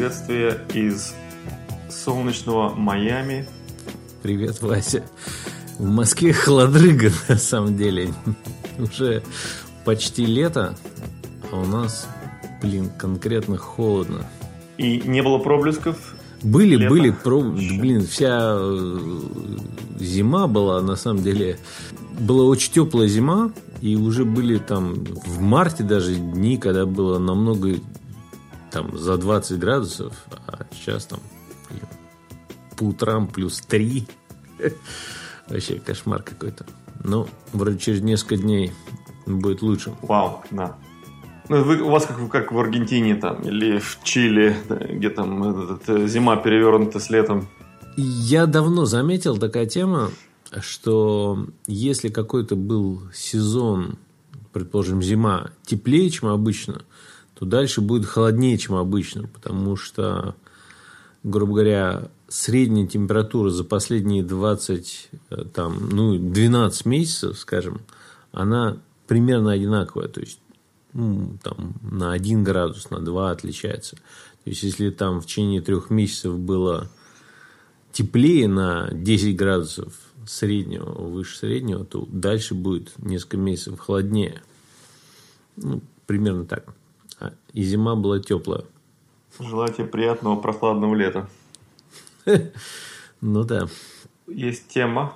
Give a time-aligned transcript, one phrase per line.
[0.00, 1.14] приветствие из
[1.90, 3.46] солнечного Майами.
[4.22, 5.04] Привет, Вася.
[5.78, 8.08] В Москве холодрыга, на самом деле.
[8.78, 9.22] Уже
[9.84, 10.74] почти лето,
[11.52, 12.08] а у нас,
[12.62, 14.24] блин, конкретно холодно.
[14.78, 16.14] И не было проблесков?
[16.42, 16.88] Были, лета?
[16.88, 17.42] были, про...
[17.42, 18.98] блин, вся э,
[19.98, 21.58] зима была, на самом деле.
[22.18, 24.94] Была очень теплая зима, и уже были там
[25.26, 27.74] в марте даже дни, когда было намного
[28.70, 30.14] там за 20 градусов,
[30.46, 31.20] а сейчас там
[32.76, 34.06] по утрам плюс 3.
[35.48, 36.66] Вообще кошмар какой-то.
[37.04, 38.72] Но вроде через несколько дней
[39.26, 39.94] будет лучше.
[40.02, 40.76] Вау, да.
[41.48, 45.88] Ну, вы, у вас как, как в Аргентине там, или в Чили, где там этот,
[45.88, 47.48] э, зима перевернута с летом.
[47.96, 50.10] Я давно заметил такая тема,
[50.60, 53.98] что если какой-то был сезон,
[54.52, 56.82] предположим, зима, теплее, чем обычно,
[57.40, 60.36] то дальше будет холоднее, чем обычно, потому что,
[61.24, 67.80] грубо говоря, средняя температура за последние 20, э, там, ну, 12 месяцев, скажем,
[68.30, 70.08] она примерно одинаковая.
[70.08, 70.38] То есть,
[70.92, 73.96] ну, там, на 1 градус, на 2 отличается.
[73.96, 76.90] То есть, если там в течение трех месяцев было
[77.90, 79.94] теплее на 10 градусов
[80.26, 84.42] среднего, выше среднего, то дальше будет несколько месяцев холоднее.
[85.56, 86.74] Ну, примерно так.
[87.20, 88.64] А, и зима была теплая.
[89.38, 91.28] Желаю тебе приятного прохладного лета.
[93.22, 93.68] Ну да.
[94.26, 95.14] Есть тема.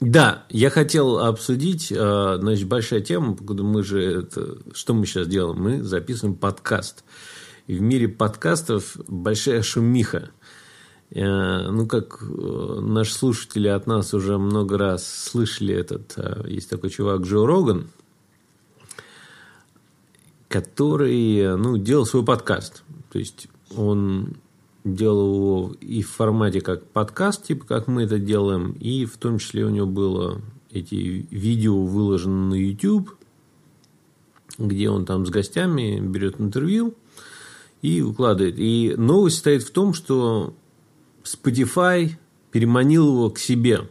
[0.00, 5.62] Да, я хотел обсудить, э, значит, большая тема, мы же это, что мы сейчас делаем?
[5.62, 7.04] Мы записываем подкаст.
[7.68, 10.30] И в мире подкастов большая шумиха.
[11.10, 16.16] Э, ну, как э, наши слушатели от нас уже много раз слышали этот,
[16.48, 17.88] есть такой чувак Джо Роган,
[20.48, 22.82] который, ну, делал свой подкаст.
[23.10, 24.36] То есть, он
[24.84, 29.38] делал его и в формате как подкаст, типа как мы это делаем, и в том
[29.38, 33.10] числе у него было эти видео выложены на YouTube,
[34.58, 36.94] где он там с гостями берет интервью
[37.82, 38.56] и укладывает.
[38.58, 40.54] И новость стоит в том, что
[41.22, 42.12] Spotify
[42.50, 43.88] переманил его к себе.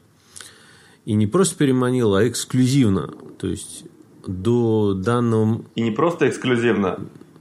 [1.06, 3.14] И не просто переманил, а эксклюзивно.
[3.38, 3.86] То есть
[4.28, 5.62] до данного...
[5.76, 7.00] И не просто эксклюзивно,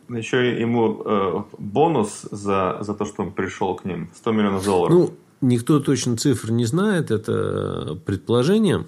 [0.08, 4.08] еще ему э, бонус за, за то, что он пришел к ним.
[4.14, 4.94] 100 миллионов долларов.
[4.94, 7.10] Ну, никто точно цифр не знает.
[7.10, 8.86] Это предположение,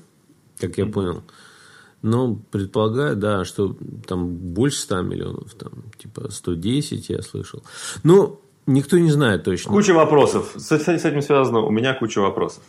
[0.58, 1.22] как я понял.
[2.02, 3.76] Но предполагаю, да, что
[4.06, 5.54] там больше 100 миллионов.
[5.54, 7.62] Там, типа 110 я слышал.
[8.04, 9.72] Но никто не знает точно.
[9.72, 10.52] Куча вопросов.
[10.54, 12.62] С, с этим связано у меня куча вопросов.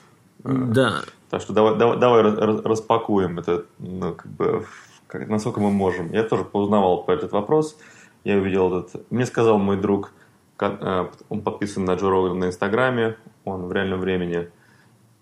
[0.44, 1.04] Да.
[1.30, 2.24] Так что давай, давай, давай
[2.64, 4.66] распакуем это, ну, как бы,
[5.10, 6.14] как, насколько мы можем.
[6.14, 7.76] Я тоже поузнавал по этот вопрос
[8.24, 9.12] я увидел этот...
[9.12, 10.12] Мне сказал мой друг,
[10.60, 14.50] э, он подписан на Джо Рогана на Инстаграме, он в реальном времени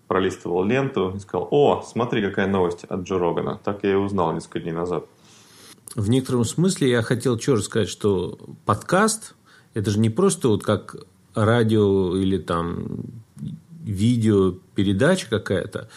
[0.06, 3.60] пролистывал ленту и сказал, о, смотри, какая новость от Джо Рогана.
[3.62, 5.04] Так я и узнал несколько дней назад.
[5.94, 9.34] В некотором смысле я хотел что сказать, что подкаст–
[9.74, 10.96] это же не просто вот как
[11.34, 12.86] радио или там
[13.82, 15.88] видео передача какая-то.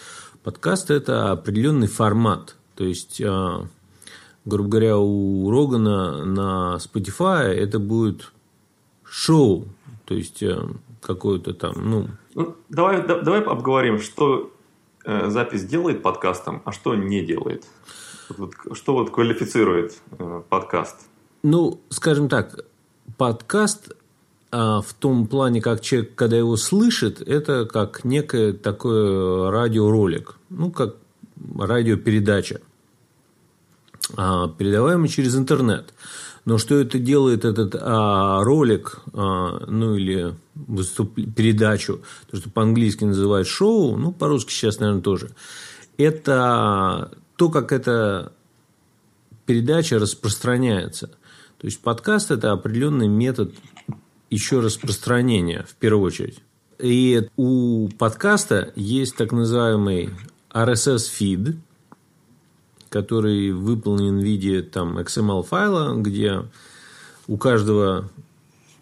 [0.42, 2.56] Подкаст– это определенный формат.
[2.74, 3.66] То есть, а,
[4.44, 8.32] грубо говоря, у Рогана на Spotify это будет
[9.04, 9.66] шоу,
[10.04, 10.58] то есть э,
[11.00, 12.08] какое-то там, ну...
[12.34, 14.52] ну давай, да, давай обговорим, что
[15.04, 17.64] э, запись делает подкастом, а что не делает.
[18.28, 21.08] Вот, вот, что вот квалифицирует э, подкаст?
[21.42, 22.64] Ну, скажем так,
[23.16, 23.94] подкаст
[24.52, 30.70] а, в том плане, как человек, когда его слышит, это как некое такое радиоролик, ну,
[30.70, 30.96] как
[31.58, 32.60] радиопередача.
[34.16, 35.92] А, передаваемый через интернет.
[36.44, 41.14] Но что это делает этот а, ролик, а, ну или выступ...
[41.14, 45.30] передачу, то, что по-английски называют шоу, ну по-русски сейчас, наверное, тоже,
[45.98, 48.32] это то, как эта
[49.46, 51.08] передача распространяется.
[51.58, 53.54] То есть подкаст– это определенный метод
[54.30, 56.40] еще распространения, в первую очередь.
[56.80, 60.10] И у подкаста есть так называемый
[60.52, 61.56] RSS-фид–
[62.92, 66.42] который выполнен в виде там, XML файла, где
[67.26, 68.10] у каждого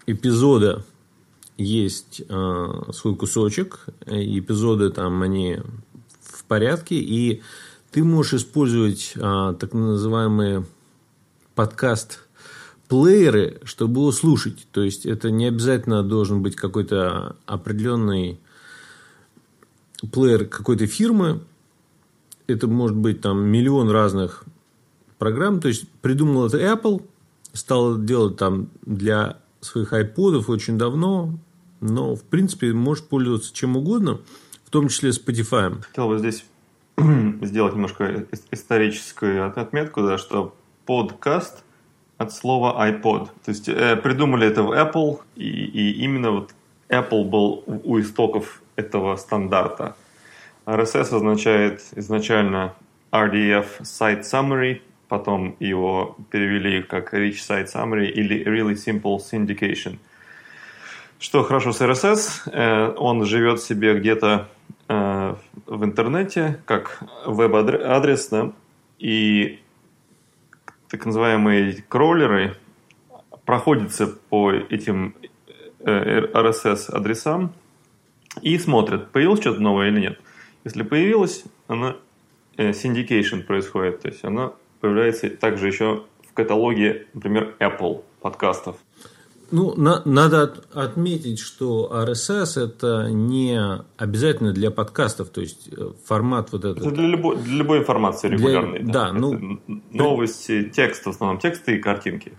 [0.07, 0.85] эпизода
[1.57, 5.59] есть э, свой кусочек, эпизоды там они
[6.23, 7.43] в порядке, и
[7.93, 10.67] ты можешь использовать э, так называемые
[11.55, 12.19] подкаст
[12.89, 14.67] плееры, чтобы его слушать.
[14.73, 18.41] То есть это не обязательно должен быть какой-то определенный
[20.13, 21.43] плеер какой-то фирмы,
[22.53, 24.45] это может быть там миллион разных
[25.19, 25.61] программ.
[25.61, 27.03] То есть придумал это Apple,
[27.53, 31.39] стал делать там для своих айподов очень давно,
[31.81, 34.21] но, в принципе, можешь пользоваться чем угодно,
[34.65, 35.83] в том числе Spotify.
[35.83, 36.45] Хотел бы здесь
[37.43, 40.55] сделать немножко историческую отметку, да, что
[40.87, 41.65] подкаст
[42.19, 43.29] от слова iPod.
[43.45, 46.55] То есть э, придумали это в Apple, и, и именно вот
[46.89, 49.97] Apple был у истоков этого стандарта.
[50.77, 52.75] RSS означает изначально
[53.11, 59.99] RDF Site Summary, потом его перевели как Rich Site Summary или Really Simple Syndication.
[61.19, 64.49] Что хорошо с RSS, э, он живет себе где-то
[64.89, 65.35] э,
[65.67, 68.53] в интернете, как веб-адрес, да,
[68.99, 69.59] и
[70.89, 72.57] так называемые кроллеры
[73.45, 75.15] проходятся по этим
[75.81, 77.53] RSS-адресам
[78.43, 80.21] и смотрят, появилось что-то новое или нет.
[80.65, 81.97] Если появилось, она
[82.57, 88.77] э, syndication происходит, то есть она появляется также еще в каталоге, например, Apple подкастов.
[89.53, 93.59] Ну, на, надо отметить, что RSS это не
[93.97, 96.87] обязательно для подкастов, то есть э, формат вот этот.
[96.87, 98.79] Это для любой, для любой информации регулярной.
[98.79, 99.61] Для, да, да ну
[99.91, 102.33] новости, текст в основном, тексты и картинки.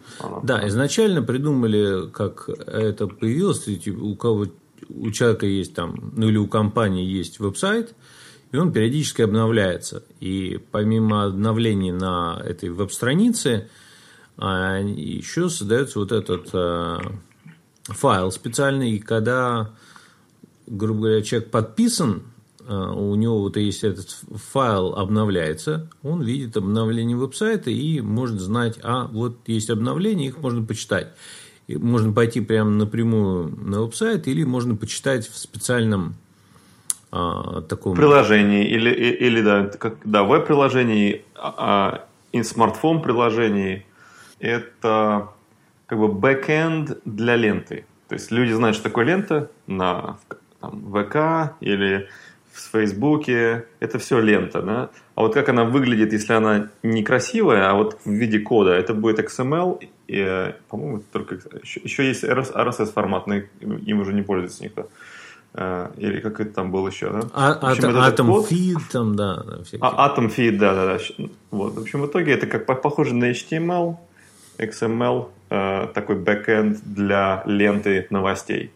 [0.43, 4.45] Да, изначально придумали, как это появилось, у кого
[4.89, 7.95] у человека есть там, ну или у компании есть веб-сайт,
[8.51, 10.03] и он периодически обновляется.
[10.19, 13.69] И помимо обновлений на этой веб-странице,
[14.37, 16.97] а еще создается вот этот э,
[17.83, 19.71] файл специальный, и когда,
[20.67, 22.23] грубо говоря, человек подписан,
[22.59, 24.09] э, у него вот есть этот
[24.51, 30.65] файл обновляется, он видит обновление веб-сайта и может знать, а вот есть обновления, их можно
[30.65, 31.13] почитать.
[31.67, 36.15] И можно пойти прямо напрямую на веб-сайт или можно почитать в специальном
[37.11, 37.95] а, таком...
[37.95, 43.85] Приложении или, или да, как, да веб-приложении, а, и смартфон приложении
[44.39, 45.29] это
[45.85, 47.85] как бы бэкэнд для ленты.
[48.07, 50.17] То есть люди знают, что такое лента на
[50.59, 52.09] там, ВК или
[52.51, 53.65] в Фейсбуке.
[53.79, 54.61] Это все лента.
[54.61, 54.89] Да?
[55.15, 59.19] А вот как она выглядит, если она некрасивая, а вот в виде кода, это будет
[59.19, 59.87] XML.
[60.11, 64.89] И, по-моему, только еще, еще есть RSS формат, но им уже не пользуется никто.
[65.53, 67.21] Uh, или как это там было еще, да?
[67.33, 69.43] А, общем, Atom Feed, там, да.
[69.81, 71.25] А, Atom Feed, да, да, да.
[71.51, 71.75] Вот.
[71.75, 73.97] В общем, в итоге это как похоже на HTML,
[74.57, 78.71] XML, э, такой бэкэнд для ленты новостей.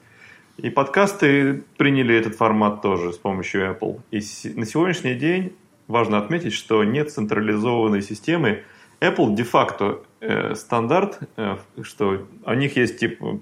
[0.57, 3.99] И подкасты приняли этот формат тоже с помощью Apple.
[4.11, 4.19] И
[4.57, 5.53] на сегодняшний день
[5.87, 8.63] важно отметить, что нет централизованной системы.
[9.01, 13.39] Apple де-факто э, стандарт, э, что у них есть типа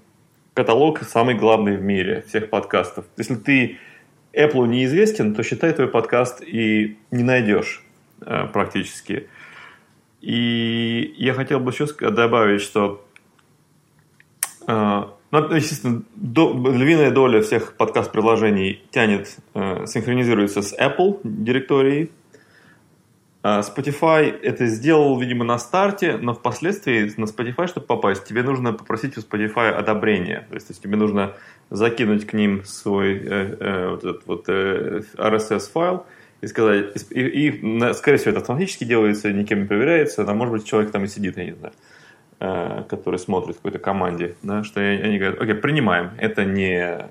[0.54, 3.06] каталог самый главный в мире всех подкастов.
[3.18, 3.78] Если ты
[4.34, 7.84] Apple неизвестен, то считай твой подкаст и не найдешь
[8.22, 9.28] э, практически.
[10.22, 13.06] И я хотел бы еще добавить, что,
[14.68, 22.12] э, ну, естественно, до, львиная доля всех подкаст-приложений тянет, э, синхронизируется с Apple директорией.
[23.44, 28.72] А Spotify это сделал, видимо, на старте, но впоследствии на Spotify, чтобы попасть, тебе нужно
[28.72, 30.48] попросить у Spotify одобрения.
[30.48, 31.34] То есть, то есть тебе нужно
[31.70, 36.06] закинуть к ним свой э, э, вот этот вот э, RSS-файл,
[36.40, 40.66] и сказать, и, и, скорее всего, это автоматически делается, никем не проверяется, а может быть,
[40.66, 41.74] человек там и сидит, я не знаю,
[42.40, 47.08] э, который смотрит в какой-то команде, да, что они говорят, окей, принимаем, это не,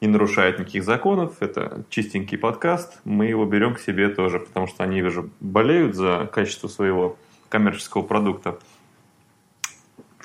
[0.00, 4.84] не нарушает никаких законов, это чистенький подкаст, мы его берем к себе тоже, потому что
[4.84, 7.16] они же болеют за качество своего
[7.48, 8.58] коммерческого продукта.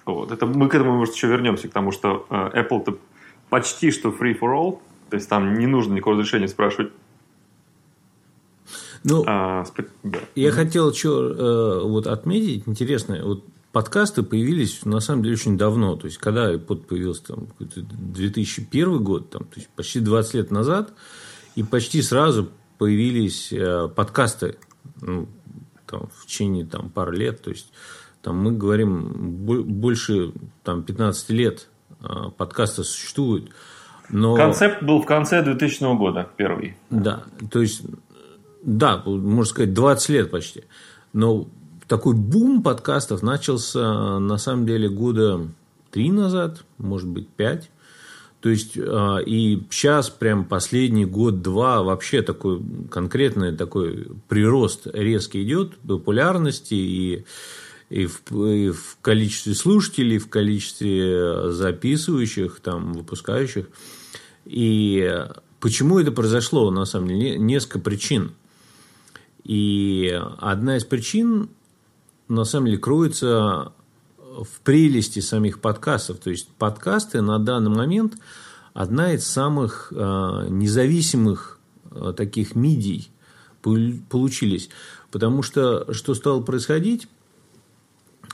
[0.06, 0.32] Вот.
[0.32, 2.98] Это, мы к этому, может, еще вернемся, к тому, что э, Apple-то
[3.50, 6.92] почти что free for all, то есть там не нужно никакого разрешения спрашивать
[9.04, 9.64] ну, а,
[10.04, 10.20] да.
[10.36, 15.96] я хотел что э, вот отметить, интересно, вот подкасты появились на самом деле очень давно.
[15.96, 20.94] То есть, когда iPod появился, там, 2001 год, там, то есть, почти 20 лет назад,
[21.56, 24.58] и почти сразу появились э, подкасты
[25.02, 25.28] ну,
[25.86, 27.42] там, в течение там, пары лет.
[27.42, 27.72] То есть,
[28.22, 30.34] там мы говорим, больше
[30.64, 31.68] там, 15 лет
[32.02, 32.06] э,
[32.38, 33.52] подкасты существуют.
[34.10, 34.36] Но...
[34.36, 36.76] Концепт был в конце 2000 года, первый.
[36.90, 37.84] Да, то есть
[38.64, 40.64] да, можно сказать, 20 лет почти.
[41.14, 41.48] Но
[41.90, 45.48] такой бум подкастов начался, на самом деле, года
[45.92, 47.72] три назад, может быть, пять.
[48.42, 55.78] То есть, а, и сейчас, прям последний год-два, вообще такой конкретный такой прирост резкий идет
[55.80, 57.26] популярности и,
[57.90, 63.66] и, в, и в количестве слушателей, в количестве записывающих, там, выпускающих.
[64.46, 65.26] И
[65.60, 68.34] почему это произошло, на самом деле, несколько причин.
[69.44, 71.50] И одна из причин,
[72.30, 73.74] на самом деле, кроется
[74.18, 76.20] в прелести самих подкастов.
[76.20, 78.16] То есть подкасты на данный момент
[78.74, 81.60] одна из самых э, независимых
[81.92, 83.12] э, таких мидий
[83.62, 84.70] получились.
[85.12, 87.08] Потому что что стало происходить,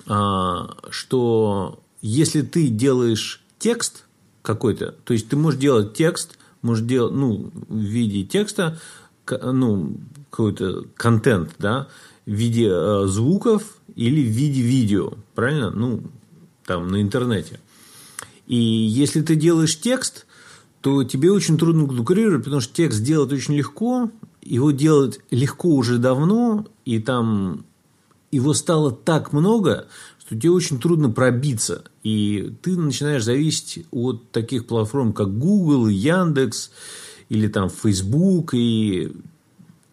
[0.07, 4.05] а, что если ты делаешь текст
[4.41, 8.79] какой-то, то есть ты можешь делать текст, можешь делать, ну, в виде текста,
[9.27, 9.97] ну,
[10.29, 11.87] какой-то контент, да,
[12.25, 15.71] в виде э, звуков или в виде видео, правильно?
[15.71, 16.03] Ну,
[16.65, 17.59] там, на интернете.
[18.47, 20.25] И если ты делаешь текст,
[20.81, 24.11] то тебе очень трудно конкурировать, потому что текст делать очень легко,
[24.41, 27.65] его делать легко уже давно, и там
[28.31, 29.87] его стало так много,
[30.19, 31.85] что тебе очень трудно пробиться.
[32.03, 36.71] И ты начинаешь зависеть от таких платформ, как Google, Яндекс,
[37.29, 39.11] или там Facebook, и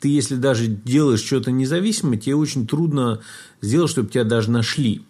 [0.03, 3.21] ты, если даже делаешь что-то независимое, тебе очень трудно
[3.61, 5.03] сделать, чтобы тебя даже нашли.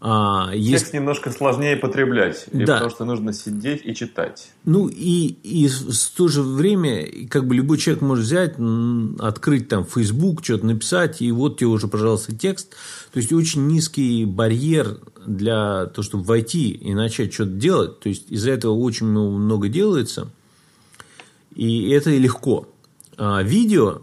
[0.00, 0.84] А, есть...
[0.84, 2.74] Текст немножко сложнее потреблять, да.
[2.74, 4.52] потому что нужно сидеть и читать.
[4.64, 8.54] Ну и, и в то же время, как бы любой человек может взять,
[9.18, 12.76] открыть там Facebook, что-то написать, и вот тебе уже, пожалуйста, текст.
[13.12, 17.98] То есть очень низкий барьер для того, чтобы войти и начать что-то делать.
[17.98, 20.28] То есть из-за этого очень много делается,
[21.56, 22.68] и это легко.
[23.18, 24.02] А видео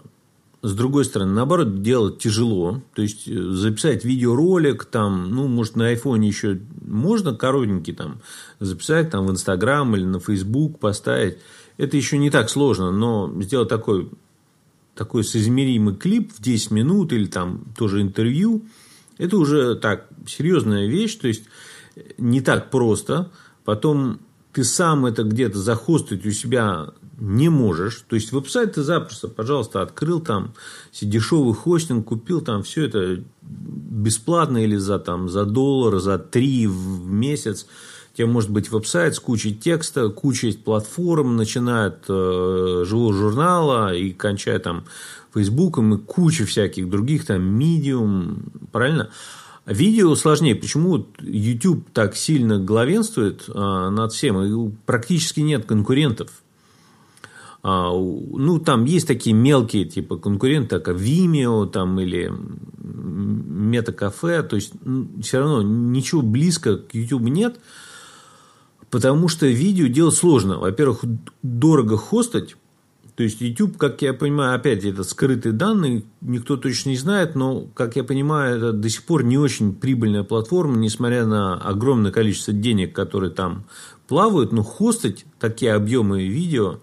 [0.66, 2.82] с другой стороны, наоборот, делать тяжело.
[2.96, 8.20] То есть, э, записать видеоролик, там, ну, может, на айфоне еще можно коротенький там
[8.60, 11.38] записать, там, в Инстаграм или на Фейсбук поставить.
[11.78, 14.10] Это еще не так сложно, но сделать такой,
[14.96, 18.66] такой соизмеримый клип в 10 минут или там тоже интервью,
[19.20, 21.44] это уже так, серьезная вещь, то есть,
[22.18, 23.32] не так просто.
[23.66, 24.20] Потом
[24.52, 28.04] ты сам это где-то захостить у себя не можешь.
[28.08, 30.54] То есть веб-сайт ты запросто, пожалуйста, открыл там
[31.00, 37.06] дешевый хостинг, купил там все это бесплатно или за, там, за доллар, за три в
[37.12, 37.68] месяц.
[38.14, 43.94] У тебя может быть веб-сайт с кучей текста, кучей платформ, начиная от э, живого журнала
[43.94, 44.86] и кончая там
[45.34, 49.10] Фейсбуком и куча всяких других, там, медиум, правильно?
[49.66, 50.56] Видео сложнее.
[50.56, 54.42] Почему YouTube так сильно главенствует а, над всем?
[54.44, 56.30] И практически нет конкурентов.
[57.68, 62.32] А, ну, там есть такие мелкие типа конкуренты, как Vimeo там, или
[62.78, 64.44] Метакафе.
[64.44, 64.74] То есть,
[65.24, 67.60] все равно ничего близко к YouTube нет,
[68.92, 70.60] потому что видео делать сложно.
[70.60, 71.06] Во-первых,
[71.42, 72.56] дорого хостить.
[73.16, 77.62] То есть YouTube, как я понимаю, опять это скрытые данные, никто точно не знает, но,
[77.74, 82.54] как я понимаю, это до сих пор не очень прибыльная платформа, несмотря на огромное количество
[82.54, 83.66] денег, которые там
[84.08, 86.82] плавают, но хостить такие объемы видео,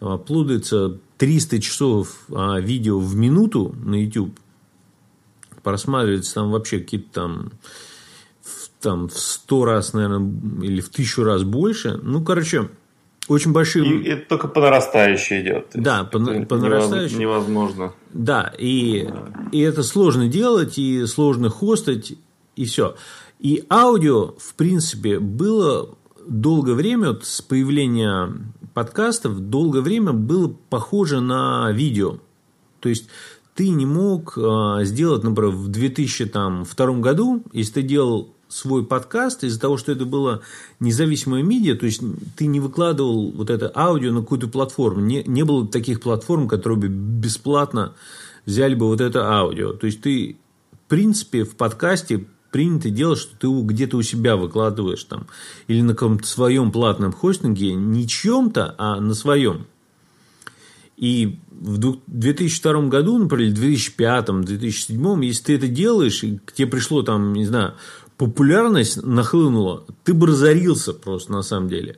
[0.00, 4.38] плудается 300 часов а, видео в минуту на YouTube,
[5.62, 7.52] просматривается там вообще какие-то там
[8.80, 12.00] там в сто раз, наверное, или в тысячу раз больше.
[12.02, 12.70] Ну, короче,
[13.28, 13.84] очень большие...
[13.84, 15.66] И это только по нарастающей идет.
[15.74, 17.16] Да, по, по нарастающей.
[17.16, 17.92] Невозможно.
[18.12, 19.08] Да, и,
[19.52, 22.18] и это сложно делать, и сложно хостить,
[22.56, 22.96] и все.
[23.38, 25.94] И аудио, в принципе, было
[26.26, 28.32] долгое время, вот с появления
[28.74, 32.18] подкастов, долгое время было похоже на видео.
[32.80, 33.08] То есть,
[33.54, 39.60] ты не мог а, сделать, например, в 2002 году, если ты делал свой подкаст из-за
[39.60, 40.42] того, что это было
[40.80, 42.02] независимое медиа, то есть
[42.36, 45.00] ты не выкладывал вот это аудио на какую-то платформу.
[45.00, 47.94] Не, не было таких платформ, которые бы бесплатно
[48.46, 49.72] взяли бы вот это аудио.
[49.72, 50.36] То есть ты,
[50.72, 55.26] в принципе, в подкасте принято делать, что ты где-то у себя выкладываешь там
[55.66, 59.66] или на каком-то своем платном хостинге, не чем-то, а на своем.
[60.96, 61.78] И в
[62.08, 67.32] 2002 году, например, в 2005, 2007, если ты это делаешь, и к тебе пришло там,
[67.32, 67.74] не знаю,
[68.18, 71.96] популярность нахлынула, ты бы разорился просто на самом деле.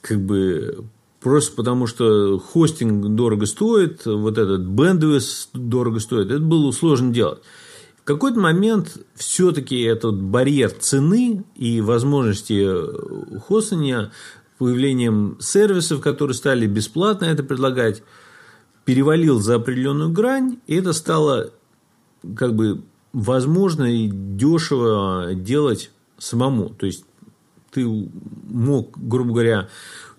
[0.00, 0.84] Как бы
[1.20, 7.40] просто потому что хостинг дорого стоит, вот этот бендвис дорого стоит, это было сложно делать.
[8.02, 12.68] В какой-то момент все-таки этот барьер цены и возможности
[13.38, 14.10] хостинга
[14.58, 18.02] появлением сервисов, которые стали бесплатно это предлагать,
[18.84, 21.50] перевалил за определенную грань, и это стало
[22.36, 22.82] как бы
[23.12, 26.70] возможно и дешево делать самому.
[26.70, 27.04] То есть
[27.70, 27.86] ты
[28.48, 29.68] мог, грубо говоря,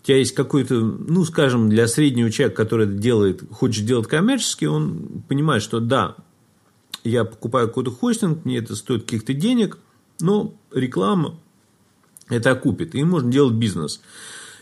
[0.01, 4.65] у тебя есть какой-то, ну, скажем, для среднего человека, который это делает, хочет делать коммерчески,
[4.65, 6.15] он понимает, что да,
[7.03, 9.77] я покупаю какой-то хостинг, мне это стоит каких-то денег,
[10.19, 11.39] но реклама
[12.29, 14.01] это окупит, и можно делать бизнес.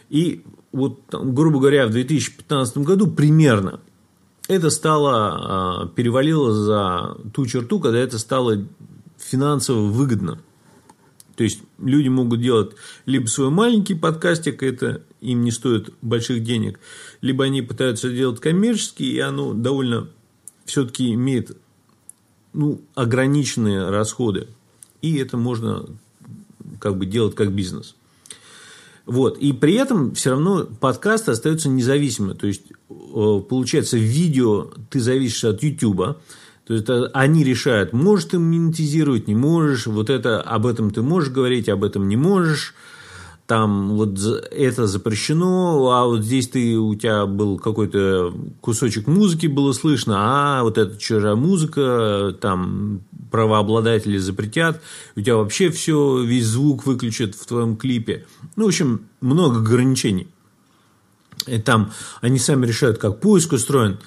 [0.09, 3.79] И вот, грубо говоря, в 2015 году примерно
[4.47, 8.65] это стало, а, перевалило за ту черту, когда это стало
[9.17, 10.39] финансово выгодно.
[11.35, 12.73] То есть люди могут делать
[13.05, 16.79] либо свой маленький подкастик, это им не стоит больших денег,
[17.21, 20.09] либо они пытаются делать коммерческий, и оно довольно
[20.65, 21.57] все-таки имеет
[22.53, 24.47] ну, ограниченные расходы.
[25.01, 25.85] И это можно
[26.79, 27.95] как бы делать как бизнес.
[29.05, 29.37] Вот.
[29.39, 32.37] И при этом все равно подкаст остается независимым.
[32.37, 36.17] То есть, э, получается, видео ты зависишь от YouTube.
[36.65, 39.87] То есть, они решают, можешь ты монетизировать, не можешь.
[39.87, 42.75] Вот это, об этом ты можешь говорить, об этом не можешь
[43.51, 44.17] там вот
[44.51, 50.63] это запрещено, а вот здесь ты, у тебя был какой-то кусочек музыки было слышно, а
[50.63, 54.81] вот это чужая музыка, там правообладатели запретят,
[55.17, 58.25] у тебя вообще все, весь звук выключат в твоем клипе.
[58.55, 60.29] Ну, в общем, много ограничений.
[61.45, 61.91] И там
[62.21, 63.99] они сами решают, как поиск устроен.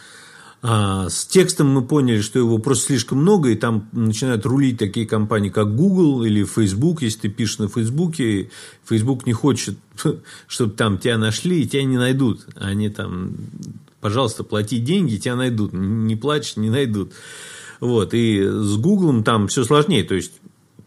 [0.66, 5.06] А с текстом мы поняли, что его просто слишком много, и там начинают рулить такие
[5.06, 7.02] компании, как Google или Facebook.
[7.02, 8.14] Если ты пишешь на Facebook,
[8.86, 9.76] Facebook не хочет,
[10.46, 12.46] чтобы там тебя нашли, и тебя не найдут.
[12.56, 13.34] Они там,
[14.00, 15.74] пожалуйста, плати деньги, тебя найдут.
[15.74, 17.12] Не плачешь, не найдут.
[17.80, 18.14] Вот.
[18.14, 20.02] И с Google там все сложнее.
[20.02, 20.32] То есть,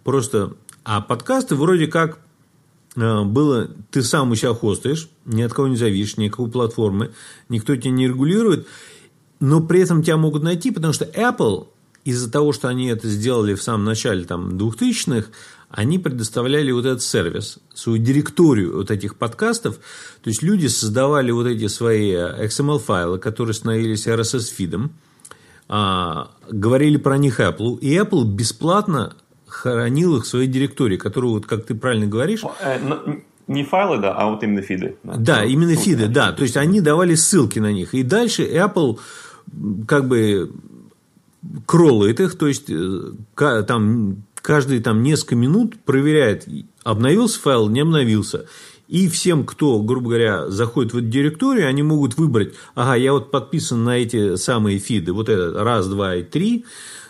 [0.04, 0.54] просто...
[0.86, 2.18] А подкасты вроде как
[2.96, 7.12] а, было, ты сам у себя хостаешь, ни от кого не зависишь, никакой платформы,
[7.48, 8.66] никто тебя не регулирует,
[9.40, 11.68] но при этом тебя могут найти, потому что Apple
[12.04, 15.28] из-за того, что они это сделали в самом начале там, 2000-х,
[15.70, 19.76] они предоставляли вот этот сервис, свою директорию вот этих подкастов.
[20.24, 24.92] То есть люди создавали вот эти свои XML-файлы, которые становились RSS-фидом,
[25.68, 31.46] а, говорили про них Apple, и Apple бесплатно хранил их в своей директории, которую, вот,
[31.46, 32.42] как ты правильно говоришь...
[32.62, 32.80] Э,
[33.48, 34.98] не файлы, да, а вот именно фиды.
[35.04, 36.34] Да, да именно фиды, да.
[36.34, 37.94] То есть они давали ссылки на них.
[37.94, 39.00] И дальше Apple
[39.88, 40.52] как бы
[41.66, 46.48] кроллает их, то есть э, там каждые там несколько минут проверяет,
[46.84, 48.48] обновился файл, не обновился.
[48.88, 53.32] И всем, кто, грубо говоря, заходит в эту директорию, они могут выбрать, ага, я вот
[53.32, 56.66] подписан на эти самые фиды, вот этот раз, два и три,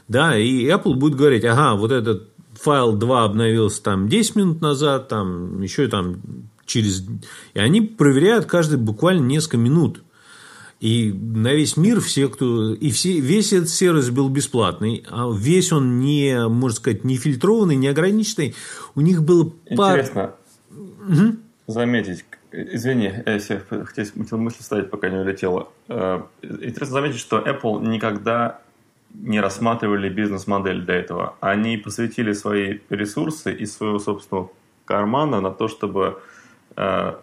[0.07, 5.07] да, и Apple будет говорить, ага, вот этот файл 2 обновился там 10 минут назад,
[5.07, 6.17] там еще там
[6.65, 7.03] через...
[7.53, 10.01] И они проверяют каждый буквально несколько минут.
[10.79, 12.73] И на весь мир все, кто...
[12.73, 17.75] И все, весь этот сервис был бесплатный, а весь он не, можно сказать, не фильтрованный,
[17.75, 18.53] не ограниченный.
[18.93, 19.51] У них было...
[19.65, 20.35] Интересно
[20.69, 21.37] угу.
[21.65, 25.67] заметить, Извини, если хотел мысль ставить, пока не улетела.
[25.89, 28.61] Э, интересно заметить, что Apple никогда
[29.13, 31.35] не рассматривали бизнес-модель для этого.
[31.41, 34.49] Они посвятили свои ресурсы из своего собственного
[34.85, 36.21] кармана на то, чтобы
[36.77, 37.15] э,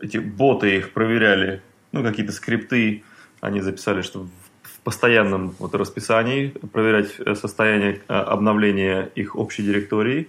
[0.00, 1.62] эти боты их проверяли
[1.96, 3.02] ну, какие-то скрипты
[3.40, 4.26] они записали, что
[4.62, 10.28] в постоянном вот расписании проверять э, состояние э, обновления их общей директории.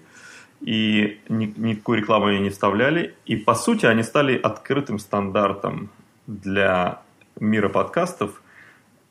[0.62, 3.14] И ни, никакую рекламу они не вставляли.
[3.26, 5.90] И, по сути, они стали открытым стандартом
[6.26, 7.02] для
[7.40, 8.42] мира подкастов.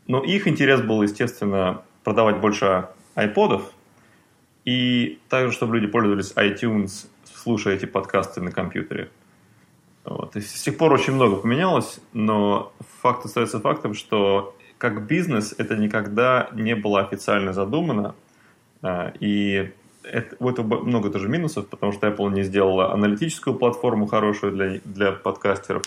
[0.06, 3.70] Но их интерес был, естественно, продавать больше айподов.
[4.64, 9.10] И также, чтобы люди пользовались iTunes, слушая эти подкасты на компьютере.
[10.06, 10.36] Вот.
[10.36, 15.76] И с тех пор очень много поменялось, но факт остается фактом, что как бизнес это
[15.76, 18.14] никогда не было официально задумано.
[18.82, 19.72] А, и
[20.04, 24.80] это, у этого много тоже минусов, потому что Apple не сделала аналитическую платформу хорошую для,
[24.84, 25.82] для подкастеров.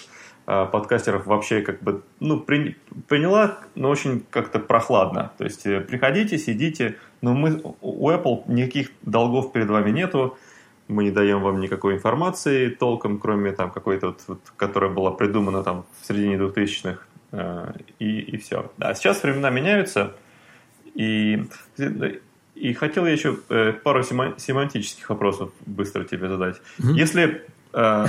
[0.46, 2.76] А подкастеров вообще как бы ну, при,
[3.08, 5.32] приняла, но очень как-то прохладно.
[5.38, 10.38] То есть э, приходите, сидите, но мы, у Apple никаких долгов перед вами нету
[10.90, 15.64] мы не даем вам никакой информации толком, кроме там какой-то, вот, вот, которая была придумана
[15.64, 17.00] там в середине 2000-х,
[17.32, 18.72] э, и, и все.
[18.80, 20.16] А сейчас времена меняются,
[20.96, 21.46] и,
[22.56, 26.56] и хотел я еще э, пару семантических вопросов быстро тебе задать.
[26.80, 26.94] Mm-hmm.
[26.94, 28.06] Если э,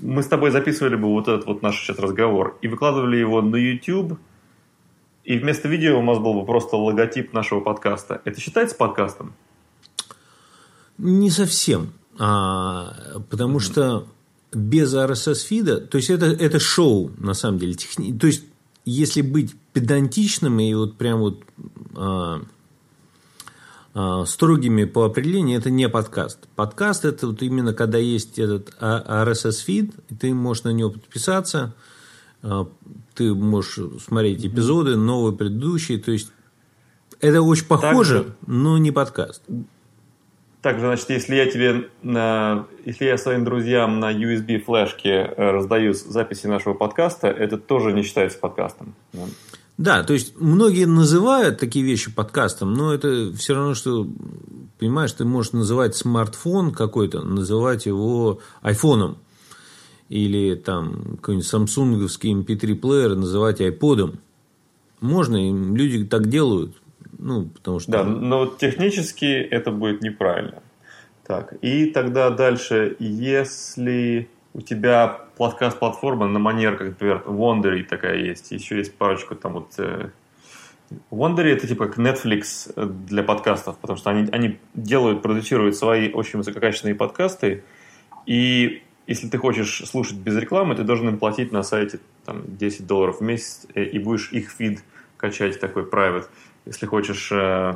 [0.00, 3.56] мы с тобой записывали бы вот этот вот наш сейчас разговор и выкладывали его на
[3.56, 4.18] YouTube,
[5.24, 9.32] и вместо видео у нас был бы просто логотип нашего подкаста, это считается подкастом?
[11.00, 11.92] Не совсем.
[12.18, 12.94] А,
[13.30, 13.62] потому mm-hmm.
[13.62, 14.06] что
[14.52, 17.74] без RSS-фида, то есть это, это шоу, на самом деле.
[17.74, 18.12] Техни...
[18.12, 18.44] То есть,
[18.84, 21.42] если быть педантичным и вот прям вот
[21.96, 22.42] а,
[23.94, 26.38] а, строгими по определению, это не подкаст.
[26.56, 31.74] Подкаст это вот именно когда есть этот RSS-фид, и ты можешь на него подписаться,
[32.42, 32.68] а,
[33.14, 36.30] ты можешь смотреть эпизоды, новые, предыдущие, то есть
[37.20, 38.36] это очень похоже, Также...
[38.46, 39.42] но не подкаст.
[40.62, 45.94] Также, значит, если я тебе, на, если я своим друзьям на USB флешке э, раздаю
[45.94, 48.94] записи нашего подкаста, это тоже не считается подкастом.
[49.78, 50.02] Да?
[50.04, 54.06] То есть многие называют такие вещи подкастом, но это все равно, что
[54.78, 59.16] понимаешь, ты можешь называть смартфон какой-то, называть его айфоном.
[60.10, 64.18] Или там какой-нибудь самсунговский MP3 плеер называть айподом.
[65.00, 66.76] Можно, и люди так делают.
[67.22, 67.92] Ну, потому что...
[67.92, 70.62] Да, но технически это будет неправильно.
[71.26, 78.50] Так, и тогда дальше, если у тебя подкаст-платформа на манер, как, например, Wondery такая есть,
[78.50, 79.74] еще есть парочку там вот...
[79.78, 80.10] Э,
[81.10, 82.72] Wondery это типа как Netflix
[83.06, 87.62] для подкастов, потому что они, они делают, продюсируют свои очень высококачественные подкасты,
[88.26, 92.86] и если ты хочешь слушать без рекламы, ты должен им платить на сайте там, 10
[92.86, 94.82] долларов в месяц, э, и будешь их фид
[95.16, 96.26] качать такой private.
[96.66, 97.74] Если хочешь э,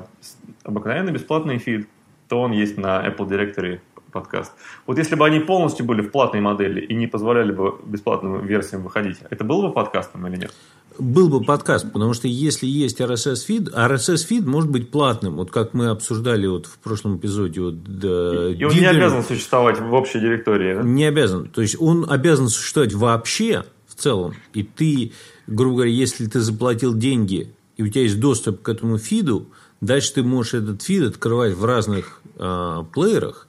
[0.63, 1.89] обыкновенный бесплатный фид,
[2.29, 3.81] то он есть на Apple Directory
[4.15, 4.53] подкаст.
[4.87, 8.83] Вот если бы они полностью были в платной модели и не позволяли бы бесплатным версиям
[8.83, 10.53] выходить, это было бы подкастом или нет?
[10.99, 15.37] Был бы подкаст, потому что если есть RSS-фид, RSS-фид может быть платным.
[15.37, 17.61] Вот как мы обсуждали вот в прошлом эпизоде.
[17.61, 20.83] Вот, да, и он Диггер, не обязан существовать в общей директории, да?
[20.83, 21.49] Не обязан.
[21.49, 24.35] То есть он обязан существовать вообще в целом.
[24.53, 25.13] И ты,
[25.49, 29.47] грубо говоря, если ты заплатил деньги, и у тебя есть доступ к этому фиду,
[29.81, 33.49] дальше ты можешь этот фид открывать в разных э, плеерах,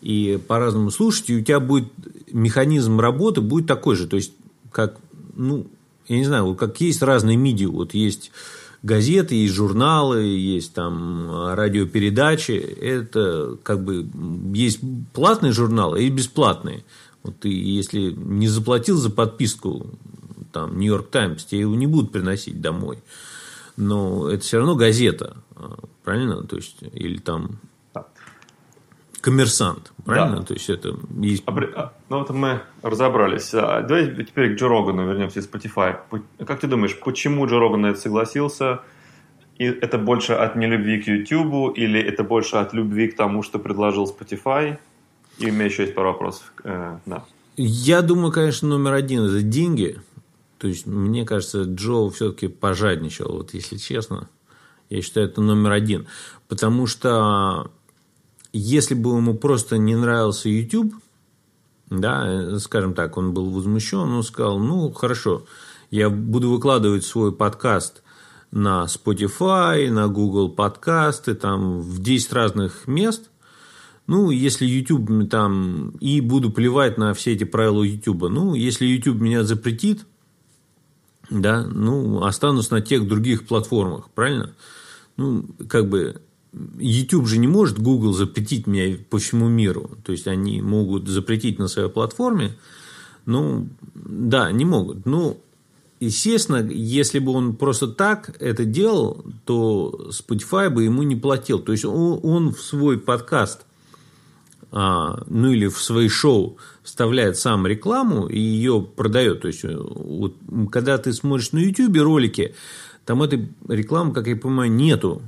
[0.00, 1.92] и по-разному слушать, и у тебя будет
[2.32, 4.06] механизм работы будет такой же.
[4.06, 4.32] То есть,
[4.70, 4.96] как,
[5.34, 5.66] ну,
[6.06, 8.30] я не знаю, вот как есть разные медиа, вот есть
[8.82, 14.06] газеты, есть журналы, есть там радиопередачи, это как бы
[14.54, 14.80] есть
[15.12, 16.84] платные журналы и бесплатные.
[17.24, 19.98] Вот ты, если не заплатил за подписку,
[20.52, 22.98] там, Нью-Йорк Таймс, тебе его не будут приносить домой.
[23.78, 25.36] Но это все равно газета,
[26.02, 26.42] правильно?
[26.42, 27.60] То есть, или там
[29.20, 30.40] коммерсант, правильно?
[30.40, 30.46] Да.
[30.46, 31.44] То есть это есть...
[31.46, 33.54] А, ну вот мы разобрались.
[33.54, 35.96] А, давай теперь к Джо Рогану вернемся из Spotify.
[36.44, 38.80] Как ты думаешь, почему Джо Роган на это согласился?
[39.58, 43.60] И это больше от нелюбви к YouTube или это больше от любви к тому, что
[43.60, 44.78] предложил Spotify?
[45.38, 46.52] И у меня еще есть пару вопросов.
[46.64, 47.24] Э, да.
[47.56, 50.00] Я думаю, конечно, номер один это деньги.
[50.58, 54.28] То есть, мне кажется, Джо все-таки пожадничал, вот если честно.
[54.90, 56.06] Я считаю, это номер один.
[56.48, 57.70] Потому что
[58.52, 60.94] если бы ему просто не нравился YouTube,
[61.90, 65.46] да, скажем так, он был возмущен, он сказал, ну, хорошо,
[65.90, 68.02] я буду выкладывать свой подкаст
[68.50, 73.30] на Spotify, на Google подкасты, там, в 10 разных мест.
[74.06, 75.90] Ну, если YouTube там...
[76.00, 78.30] И буду плевать на все эти правила YouTube.
[78.30, 80.06] Ну, если YouTube меня запретит,
[81.30, 84.54] да, ну, останусь на тех других платформах, правильно?
[85.16, 86.20] Ну, как бы
[86.78, 89.90] YouTube же не может Google запретить меня по всему миру.
[90.04, 92.56] То есть они могут запретить на своей платформе.
[93.26, 95.04] Ну, да, не могут.
[95.04, 95.38] Ну,
[96.00, 101.58] естественно, если бы он просто так это делал, то Spotify бы ему не платил.
[101.58, 103.66] То есть он, он в свой подкаст,
[104.70, 109.40] ну или в свои шоу вставляет сам рекламу и ее продает.
[109.40, 110.34] То есть вот,
[110.70, 112.54] когда ты смотришь на YouTube ролики,
[113.04, 115.22] там этой рекламы, как я понимаю, нету.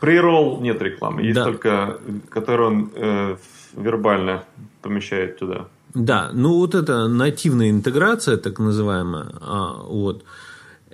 [0.00, 1.44] Прирол нет рекламы, есть да.
[1.44, 3.36] только, которую он э,
[3.74, 4.44] вербально
[4.82, 5.68] помещает туда.
[5.94, 10.24] Да, ну вот это нативная интеграция, так называемая, а, вот,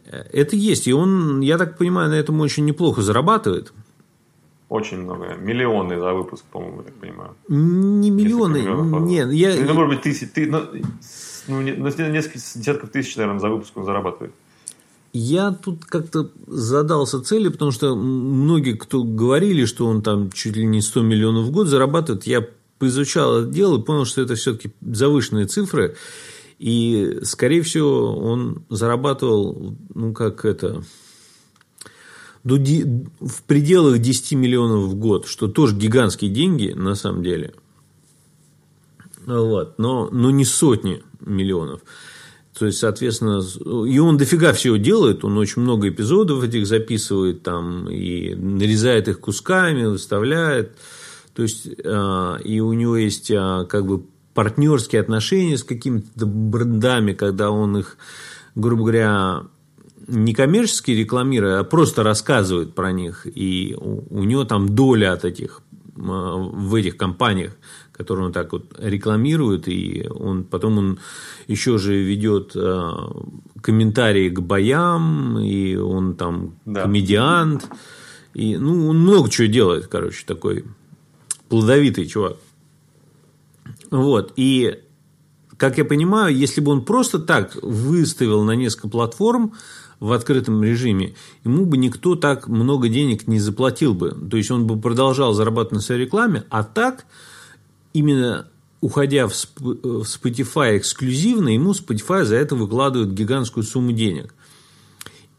[0.07, 0.87] это есть.
[0.87, 3.73] И он, я так понимаю, на этом очень неплохо зарабатывает.
[4.73, 5.35] Очень много.
[5.35, 7.37] Миллионы за выпуск, по-моему, я так понимаю.
[7.47, 8.63] Не миллионы.
[9.07, 9.55] Нет, я...
[9.67, 10.63] Ну, может быть, тысяч, ты, ну,
[11.47, 14.33] ну, несколько десятков тысяч, наверное, за выпуск он зарабатывает.
[15.13, 20.65] Я тут как-то задался целью, потому что многие, кто говорили, что он там чуть ли
[20.65, 22.43] не 100 миллионов в год зарабатывает, я
[22.79, 25.97] поизучал это дело и понял, что это все-таки завышенные цифры.
[26.59, 30.83] И, скорее всего, он зарабатывал, ну, как это,
[32.45, 37.55] в пределах 10 миллионов в год, что тоже гигантские деньги на самом деле.
[39.27, 41.81] Вот, но, но не сотни миллионов.
[42.59, 43.41] То есть, соответственно,
[43.87, 49.21] и он дофига всего делает, он очень много эпизодов этих записывает там и нарезает их
[49.21, 50.77] кусками, выставляет.
[51.35, 57.15] То есть, а, и у него есть а, как бы партнерские отношения с какими-то брендами,
[57.15, 57.97] когда он их,
[58.55, 59.43] грубо говоря,
[60.07, 63.27] не коммерчески рекламирует, а просто рассказывает про них.
[63.27, 65.63] И у него там доля от этих
[65.95, 67.53] в этих компаниях
[67.93, 70.99] который он так вот рекламирует, и он потом он
[71.47, 72.91] еще же ведет э,
[73.61, 76.83] комментарии к боям, и он там да.
[76.83, 77.69] комедиант,
[78.35, 80.65] и ну он много чего делает, короче, такой
[81.49, 82.39] плодовитый чувак.
[83.91, 84.81] Вот и
[85.59, 89.53] как я понимаю, если бы он просто так выставил на несколько платформ,
[90.03, 94.11] в открытом режиме, ему бы никто так много денег не заплатил бы.
[94.11, 97.07] То есть он бы продолжал зарабатывать на своей рекламе, а так
[97.93, 98.49] именно
[98.81, 104.35] уходя в Spotify эксклюзивно, ему Spotify за это выкладывают гигантскую сумму денег.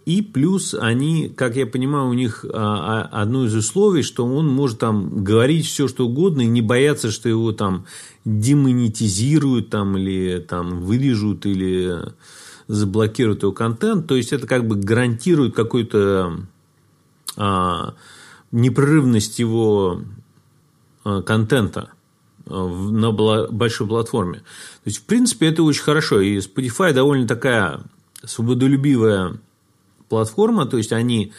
[0.05, 4.47] И плюс они, как я понимаю, у них а, а, одно из условий, что он
[4.47, 7.85] может там говорить все, что угодно, и не бояться, что его там
[8.23, 11.99] демонетизируют там, или там вырежут, или
[12.67, 14.07] заблокируют его контент.
[14.07, 16.39] То есть это как бы гарантирует какую-то
[17.37, 17.95] а,
[18.51, 20.01] непрерывность его
[21.03, 21.91] а, контента
[22.45, 24.39] а, на большой платформе.
[24.39, 26.21] То есть, в принципе, это очень хорошо.
[26.21, 27.81] И Spotify довольно такая
[28.23, 29.37] свободолюбивая
[30.09, 31.33] платформа, то есть они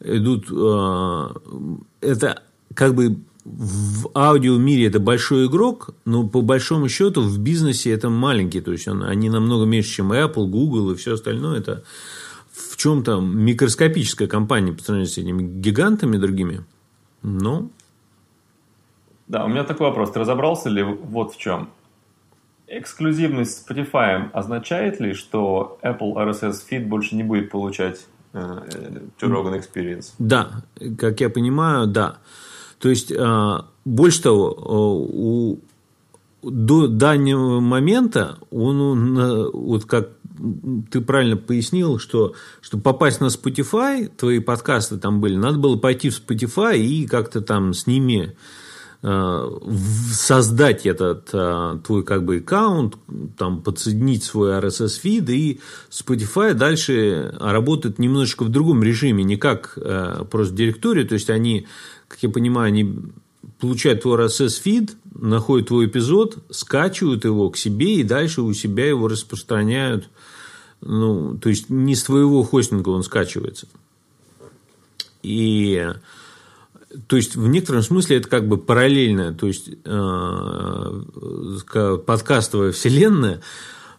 [0.00, 2.42] идут, э, это
[2.74, 8.08] как бы в аудио мире это большой игрок, но по большому счету в бизнесе это
[8.08, 11.58] маленький, то есть он, они намного меньше, чем Apple, Google и все остальное.
[11.58, 11.82] Это
[12.52, 16.64] в чем-то микроскопическая компания по сравнению с этими гигантами другими.
[17.22, 17.70] Но
[19.32, 20.10] да, у меня такой вопрос.
[20.10, 21.70] Ты разобрался ли вот в чем?
[22.66, 29.58] Эксклюзивность Spotify означает ли, что Apple RSS feed больше не будет получать э, Joe Rogan
[29.58, 30.12] Experience?
[30.18, 30.62] Да,
[30.98, 32.18] как я понимаю, да.
[32.82, 34.64] То есть, э, больше того, э,
[35.16, 35.60] у,
[36.42, 40.10] до данного момента он, вот как
[40.90, 46.10] ты правильно пояснил, что чтобы попасть на Spotify, твои подкасты там были, надо было пойти
[46.10, 48.34] в Spotify и как-то там с ними
[49.04, 49.50] Э,
[50.12, 52.94] создать этот э, твой как бы аккаунт,
[53.36, 59.72] там подсоединить свой RSS фид и Spotify дальше работает немножечко в другом режиме, не как
[59.76, 61.66] э, просто директория, то есть они,
[62.22, 62.98] я понимаю, они
[63.60, 68.88] получают твой RSS фид, находят твой эпизод, скачивают его к себе и дальше у себя
[68.88, 70.08] его распространяют,
[70.80, 73.66] ну, то есть не с твоего хостинга он скачивается.
[75.22, 75.88] И
[77.06, 81.02] то есть в некотором смысле это как бы параллельная, то есть э,
[82.06, 83.40] подкастовая вселенная.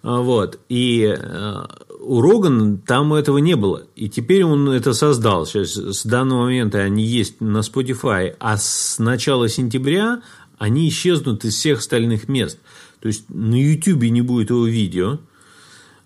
[0.04, 0.60] А, вот.
[0.70, 1.66] И э,
[2.04, 3.84] у Рогана там этого не было.
[3.96, 5.46] И теперь он это создал.
[5.46, 10.22] Сейчас с данного момента они есть на Spotify, а с начала сентября
[10.58, 12.60] они исчезнут из всех остальных мест.
[13.00, 15.20] То есть на YouTube не будет его видео.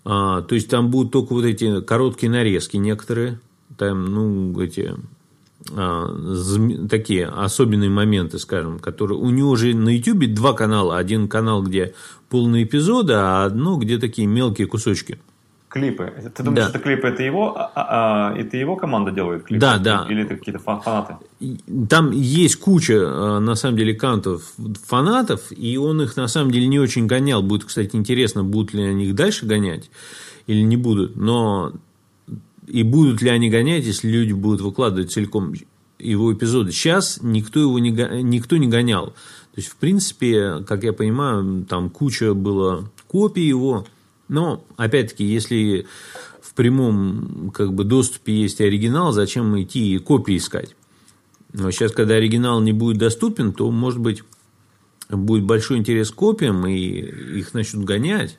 [0.04, 3.40] А, то есть там будут только вот эти короткие нарезки некоторые.
[3.76, 4.94] Там, ну, эти
[5.72, 6.08] а,
[6.88, 10.96] такие особенные моменты, скажем, которые у него же на YouTube два канала.
[10.96, 11.94] Один канал, где
[12.28, 15.18] полные эпизоды, а одно, где такие мелкие кусочки.
[15.68, 16.12] Клипы.
[16.34, 16.70] Ты думаешь, да.
[16.70, 19.60] что клипы это его, а, а, а, это его команда делает клипы?
[19.60, 20.06] Да, да.
[20.08, 21.16] Или это какие-то фанаты?
[21.90, 24.42] Там есть куча, а, на самом деле, кантов
[24.86, 27.42] фанатов, и он их, на самом деле, не очень гонял.
[27.42, 29.90] Будет, кстати, интересно, будут ли они их дальше гонять
[30.46, 31.16] или не будут.
[31.16, 31.72] Но
[32.66, 35.52] и будут ли они гонять, если люди будут выкладывать целиком
[35.98, 36.72] его эпизоды.
[36.72, 37.90] Сейчас никто его не,
[38.22, 39.08] никто не гонял.
[39.08, 43.86] То есть, в принципе, как я понимаю, там куча было копий его.
[44.28, 45.86] Но, опять-таки, если
[46.42, 50.76] в прямом как бы, доступе есть оригинал, зачем идти и копии искать?
[51.52, 54.22] Но сейчас, когда оригинал не будет доступен, то, может быть,
[55.08, 58.38] будет большой интерес к копиям, и их начнут гонять.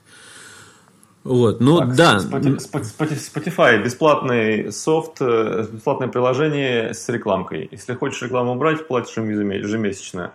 [1.23, 2.17] Вот, ну так, да.
[2.17, 7.67] Spotify бесплатный софт, бесплатное приложение с рекламкой.
[7.71, 10.33] Если хочешь рекламу убрать, платишь ежемесячно.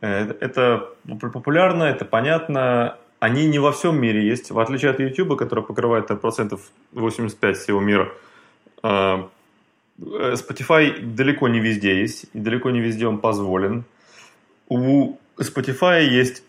[0.00, 2.98] Э, это популярно, это понятно.
[3.18, 7.80] Они не во всем мире есть, в отличие от YouTube, который покрывает процентов 85 всего
[7.80, 8.12] мира.
[8.82, 9.24] Э,
[9.98, 13.84] Spotify далеко не везде есть, и далеко не везде он позволен.
[14.68, 16.42] У Spotify есть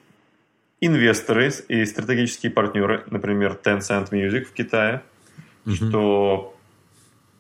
[0.82, 5.04] инвесторы и стратегические партнеры, например, Tencent Music в Китае,
[5.66, 5.74] mm-hmm.
[5.76, 6.54] что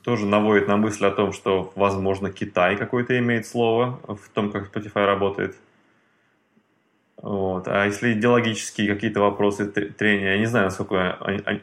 [0.03, 4.73] тоже наводит на мысль о том, что, возможно, Китай какое-то имеет слово в том, как
[4.73, 5.57] Spotify работает.
[7.21, 7.67] Вот.
[7.67, 11.17] А если идеологические какие-то вопросы трения, я не знаю, насколько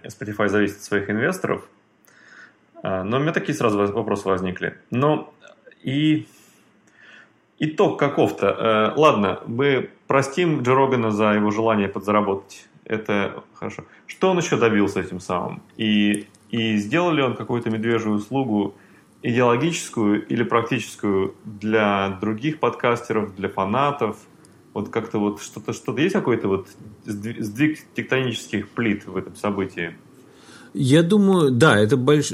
[0.04, 1.68] Spotify зависит от своих инвесторов,
[2.82, 4.76] а, но у меня такие сразу вопросы возникли.
[4.90, 5.32] Но
[5.82, 6.26] и
[7.58, 8.46] итог каков-то.
[8.46, 12.66] Э, ладно, мы простим Джо за его желание подзаработать.
[12.84, 13.84] Это хорошо.
[14.06, 15.62] Что он еще добился этим самым?
[15.76, 18.74] И, и сделал ли он какую-то медвежью услугу
[19.22, 24.18] идеологическую или практическую для других подкастеров, для фанатов?
[24.74, 26.68] Вот как-то вот что-то, что-то есть какой-то вот
[27.06, 29.96] сдвиг тектонических плит в этом событии?
[30.74, 32.32] Я думаю, да, это больш...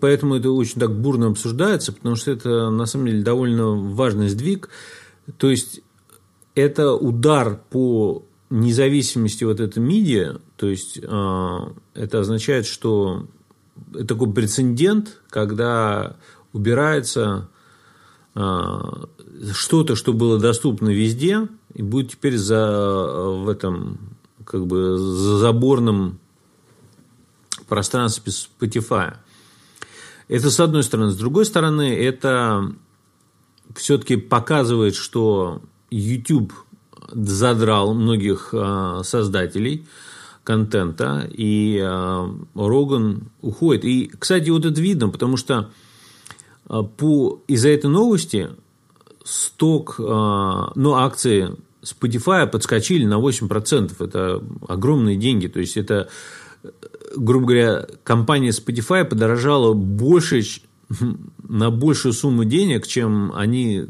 [0.00, 4.68] поэтому это очень так бурно обсуждается, потому что это на самом деле довольно важный сдвиг.
[5.36, 5.82] То есть
[6.54, 11.58] это удар по независимости вот этой медиа, то есть э,
[11.94, 13.26] это означает, что
[13.94, 16.16] это такой прецедент, когда
[16.52, 17.59] убирается а,
[18.34, 23.98] что-то, что было доступно везде, и будет теперь за, в этом
[24.44, 26.18] как бы за заборном
[27.68, 29.14] пространстве Spotify.
[30.28, 31.10] Это с одной стороны.
[31.10, 32.72] С другой стороны, это
[33.74, 36.52] все-таки показывает, что YouTube
[37.12, 39.86] задрал многих а, создателей
[40.44, 43.84] контента, и а, Роган уходит.
[43.84, 45.70] И, кстати, вот это видно, потому что а,
[46.96, 48.50] по, из-за этой новости
[49.24, 53.92] сток, ну, акции Spotify подскочили на 8%.
[53.98, 55.46] Это огромные деньги.
[55.46, 56.08] То есть, это,
[57.16, 60.42] грубо говоря, компания Spotify подорожала больше,
[61.48, 63.86] на большую сумму денег, чем они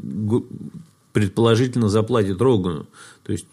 [1.13, 2.87] предположительно заплатят Рогану.
[3.23, 3.47] То есть,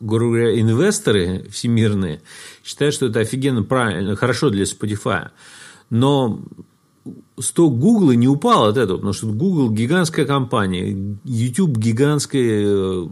[0.00, 2.20] грубо говоря, инвесторы всемирные
[2.64, 5.30] считают, что это офигенно правильно, хорошо для Spotify.
[5.90, 6.40] Но
[7.38, 13.08] сток Гугла не упал от этого, потому что Google гигантская компания, YouTube гигантский э,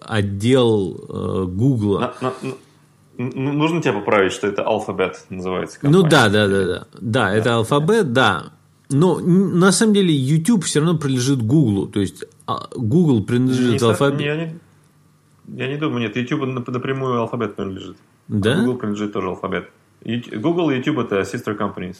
[0.00, 2.14] отдел Гугла.
[3.18, 5.80] Нужно тебя поправить, что это алфабет называется.
[5.80, 6.02] Компания.
[6.02, 6.86] Ну да, да, да, да.
[7.00, 8.52] Да, это алфабет, да.
[8.90, 11.86] Но на самом деле YouTube все равно принадлежит Гуглу.
[11.86, 14.22] То есть а, Google принадлежит алфабету.
[14.22, 14.58] Я не,
[15.46, 16.16] я не думаю, нет.
[16.16, 17.96] YouTube напрямую алфабет принадлежит.
[18.28, 18.54] Да?
[18.54, 19.70] А Google принадлежит тоже алфабет.
[20.04, 21.96] Google и YouTube это sister companies.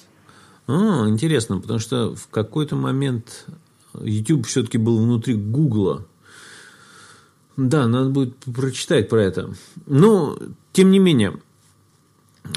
[0.67, 3.47] А, интересно, потому что в какой-то момент
[4.01, 6.07] YouTube все-таки был внутри Гугла.
[7.57, 9.55] Да, надо будет прочитать про это.
[9.87, 10.37] Но,
[10.73, 11.41] тем не менее,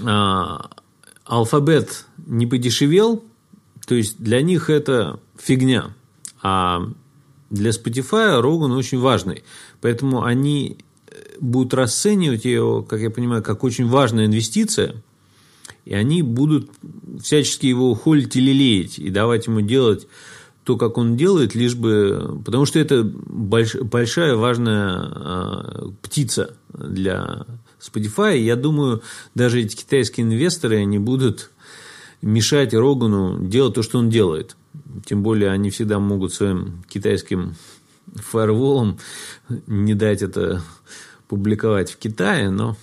[0.03, 0.69] а,
[1.23, 3.23] алфабет не подешевел,
[3.85, 5.93] то есть для них это фигня.
[6.41, 6.81] А
[7.49, 9.43] для Spotify Роган очень важный.
[9.81, 10.79] Поэтому они
[11.39, 15.01] будут расценивать ее, как я понимаю, как очень важная инвестиция–
[15.85, 16.69] и они будут
[17.21, 20.07] всячески его холить или лелеять и давать ему делать
[20.63, 22.41] то, как он делает, лишь бы...
[22.45, 23.75] Потому что это больш...
[23.75, 27.47] большая важная э, птица для
[27.81, 28.37] Spotify.
[28.37, 29.01] Я думаю,
[29.33, 31.49] даже эти китайские инвесторы, они будут
[32.21, 34.55] мешать Рогану делать то, что он делает.
[35.05, 37.55] Тем более, они всегда могут своим китайским
[38.15, 38.99] фаерволом
[39.67, 40.61] не дать это
[41.27, 42.77] публиковать в Китае, но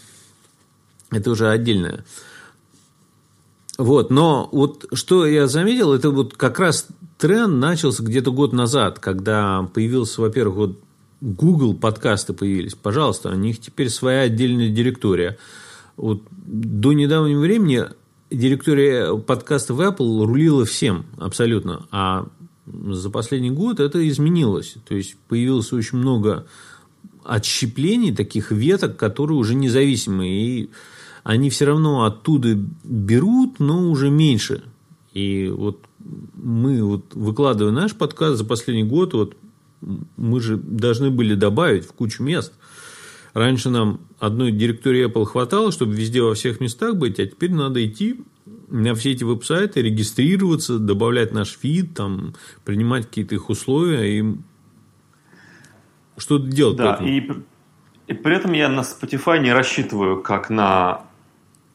[1.11, 2.04] это уже отдельная
[3.78, 6.86] вот, но вот что я заметил, это вот как раз
[7.18, 10.80] тренд начался где-то год назад, когда появился, во-первых, вот
[11.20, 12.74] Google подкасты появились.
[12.74, 15.38] Пожалуйста, у них теперь своя отдельная директория.
[15.96, 17.84] Вот до недавнего времени
[18.30, 22.26] директория подкастов Apple рулила всем абсолютно, а
[22.66, 24.76] за последний год это изменилось.
[24.86, 26.46] То есть появилось очень много
[27.24, 30.32] отщеплений, таких веток, которые уже независимые.
[30.32, 30.70] И
[31.26, 34.62] они все равно оттуда берут, но уже меньше.
[35.12, 39.36] И вот мы вот выкладывая наш подкаст за последний год, вот
[40.16, 42.52] мы же должны были добавить в кучу мест.
[43.34, 47.84] Раньше нам одной директории Apple хватало, чтобы везде во всех местах быть, а теперь надо
[47.84, 48.20] идти
[48.68, 52.34] на все эти веб-сайты, регистрироваться, добавлять наш фид, там,
[52.64, 54.36] принимать какие-то их условия и
[56.18, 56.76] что-то делать.
[56.76, 57.28] Да, и,
[58.06, 61.05] и при этом я на Spotify не рассчитываю как на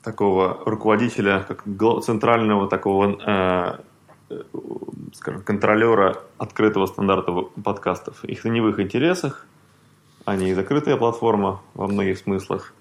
[0.04, 1.64] такого руководителя, как
[2.04, 3.80] центрального такого,
[4.30, 4.38] э,
[5.14, 7.32] скажем, контролера открытого стандарта
[7.64, 8.24] подкастов.
[8.26, 9.46] Их не в их интересах,
[10.26, 12.74] они закрытая платформа во многих смыслах.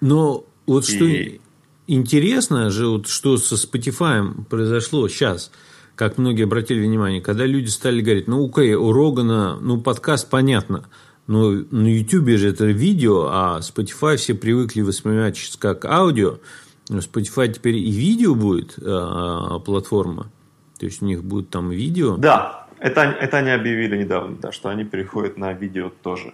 [0.00, 0.96] Но вот и...
[0.96, 1.40] что
[1.86, 5.50] интересно же, вот что со Spotify произошло сейчас,
[5.96, 10.84] как многие обратили внимание, когда люди стали говорить, ну, окей, у Рогана, ну, подкаст понятно,
[11.26, 16.38] но на YouTube же это видео, а Spotify все привыкли воспринимать как аудио–
[16.90, 20.30] Spotify теперь и видео будет э, платформа.
[20.78, 22.16] То есть у них будет там видео.
[22.16, 26.32] Да, это, это они объявили недавно, да, что они переходят на видео тоже.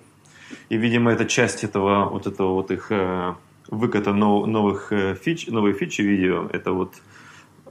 [0.69, 3.35] И, видимо, это часть этого вот этого вот их э,
[3.69, 6.47] выката нов, новых э, фич, новые фичи видео.
[6.53, 6.95] Это вот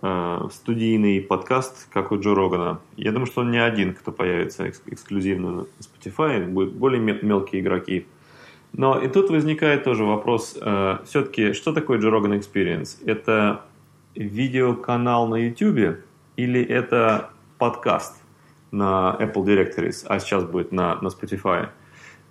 [0.01, 2.79] э, студийный подкаст, как у Джо Рогана.
[2.97, 6.45] Я думаю, что он не один, кто появится экск- эксклюзивно на Spotify.
[6.45, 8.07] Будут более мелкие игроки.
[8.73, 12.97] Но и тут возникает тоже вопрос, э, все-таки, что такое Joe Rogan Experience?
[13.05, 13.61] Это
[14.15, 15.99] видеоканал на YouTube
[16.35, 18.21] или это подкаст
[18.71, 21.69] на Apple Directories, а сейчас будет на, на Spotify?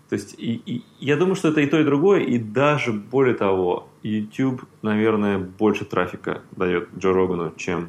[0.09, 3.35] То есть и, и, я думаю, что это и то, и другое, и даже более
[3.35, 7.89] того, YouTube, наверное, больше трафика дает Джо Рогану, чем,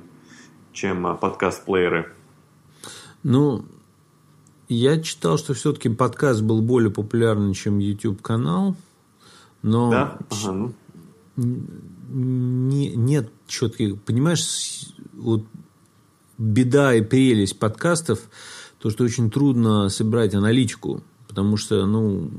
[0.72, 2.14] чем а, подкаст-плееры.
[3.24, 3.66] Ну,
[4.74, 8.76] я читал, что все-таки подкаст был более популярный, чем YouTube канал.
[9.62, 10.18] Но да?
[10.30, 10.74] ага, ну.
[11.36, 15.46] не, нет четких, понимаешь, вот
[16.38, 18.20] беда и прелесть подкастов,
[18.80, 22.30] то, что очень трудно собирать аналитику, потому что, ну,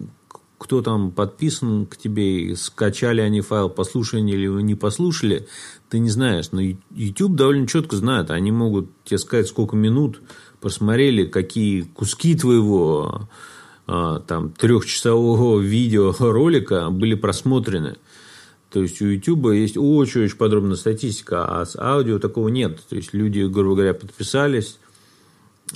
[0.59, 5.47] кто там подписан к тебе, скачали они файл, послушали или не послушали,
[5.91, 6.53] ты не знаешь.
[6.53, 6.61] Но
[6.91, 8.31] YouTube довольно четко знает.
[8.31, 10.23] Они могут тебе сказать, сколько минут
[10.65, 13.29] посмотрели, какие куски твоего
[13.87, 17.97] а, там трехчасового видеоролика были просмотрены.
[18.71, 22.81] То есть у YouTube есть очень-очень подробная статистика, а с аудио такого нет.
[22.89, 24.79] То есть люди, грубо говоря, подписались,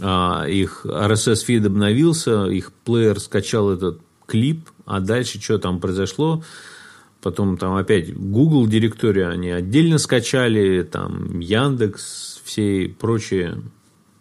[0.01, 6.43] а, их RSS-фид обновился, их плеер скачал этот клип, а дальше что там произошло,
[7.21, 13.63] потом там опять Google директорию они отдельно скачали, там Яндекс, все прочие,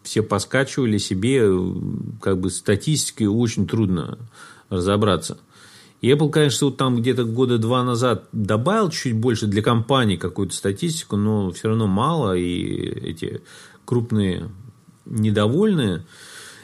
[0.07, 1.43] все поскачивали себе,
[2.21, 4.17] как бы статистикой очень трудно
[4.69, 5.37] разобраться.
[6.01, 10.53] И Apple, конечно, вот там где-то года два назад добавил чуть больше для компании какую-то
[10.53, 13.41] статистику, но все равно мало, и эти
[13.85, 14.49] крупные
[15.05, 16.05] недовольные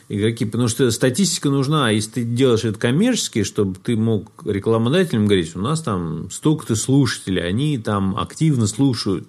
[0.10, 5.26] игроки, потому что статистика нужна, а если ты делаешь это коммерчески, чтобы ты мог рекламодателям
[5.26, 9.28] говорить, у нас там столько-то слушателей, они там активно слушают,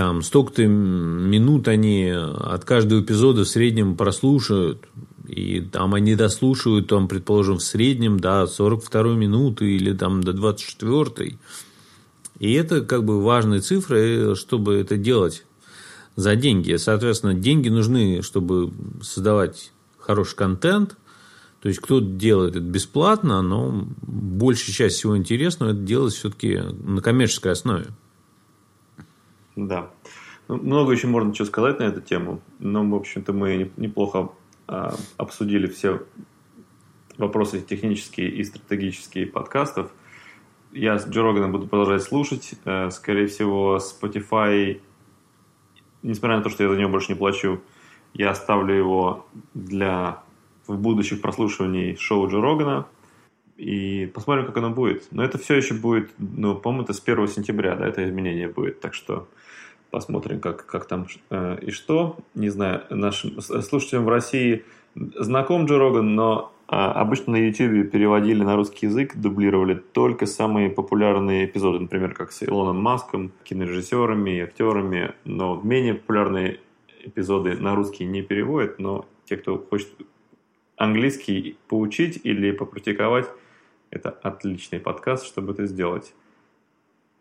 [0.00, 4.88] там столько-то минут они от каждого эпизода в среднем прослушают,
[5.28, 11.36] и там они дослушивают, там, предположим, в среднем до 42 минуты или там до 24
[12.38, 15.44] И это как бы важные цифры, чтобы это делать
[16.16, 16.76] за деньги.
[16.76, 18.72] Соответственно, деньги нужны, чтобы
[19.02, 20.96] создавать хороший контент.
[21.60, 27.02] То есть кто-то делает это бесплатно, но большая часть всего интересного это делать все-таки на
[27.02, 27.88] коммерческой основе.
[29.66, 29.90] Да.
[30.48, 34.30] Ну, много еще можно что сказать на эту тему, но, в общем-то, мы неплохо
[34.66, 36.02] а, обсудили все
[37.18, 39.90] вопросы технические и стратегические подкастов.
[40.72, 42.54] Я с Джо буду продолжать слушать.
[42.64, 44.80] Э, скорее всего, Spotify
[46.02, 47.60] несмотря на то, что я за него больше не плачу,
[48.14, 50.22] я оставлю его для
[50.66, 52.86] в будущих прослушиваний шоу Джо Рогана.
[53.56, 55.08] И посмотрим, как оно будет.
[55.10, 58.80] Но это все еще будет, ну, по-моему, это с 1 сентября, да, это изменение будет.
[58.80, 59.28] Так что
[59.90, 62.16] посмотрим, как, как там э, и что.
[62.34, 64.64] Не знаю, нашим слушателям в России
[64.94, 70.70] знаком Джо Роган, но а обычно на YouTube переводили на русский язык, дублировали только самые
[70.70, 76.60] популярные эпизоды, например, как с Илоном Маском, кинорежиссерами и актерами, но менее популярные
[77.02, 79.88] эпизоды на русский не переводят, но те, кто хочет
[80.76, 83.28] английский поучить или попрактиковать,
[83.90, 86.14] это отличный подкаст, чтобы это сделать.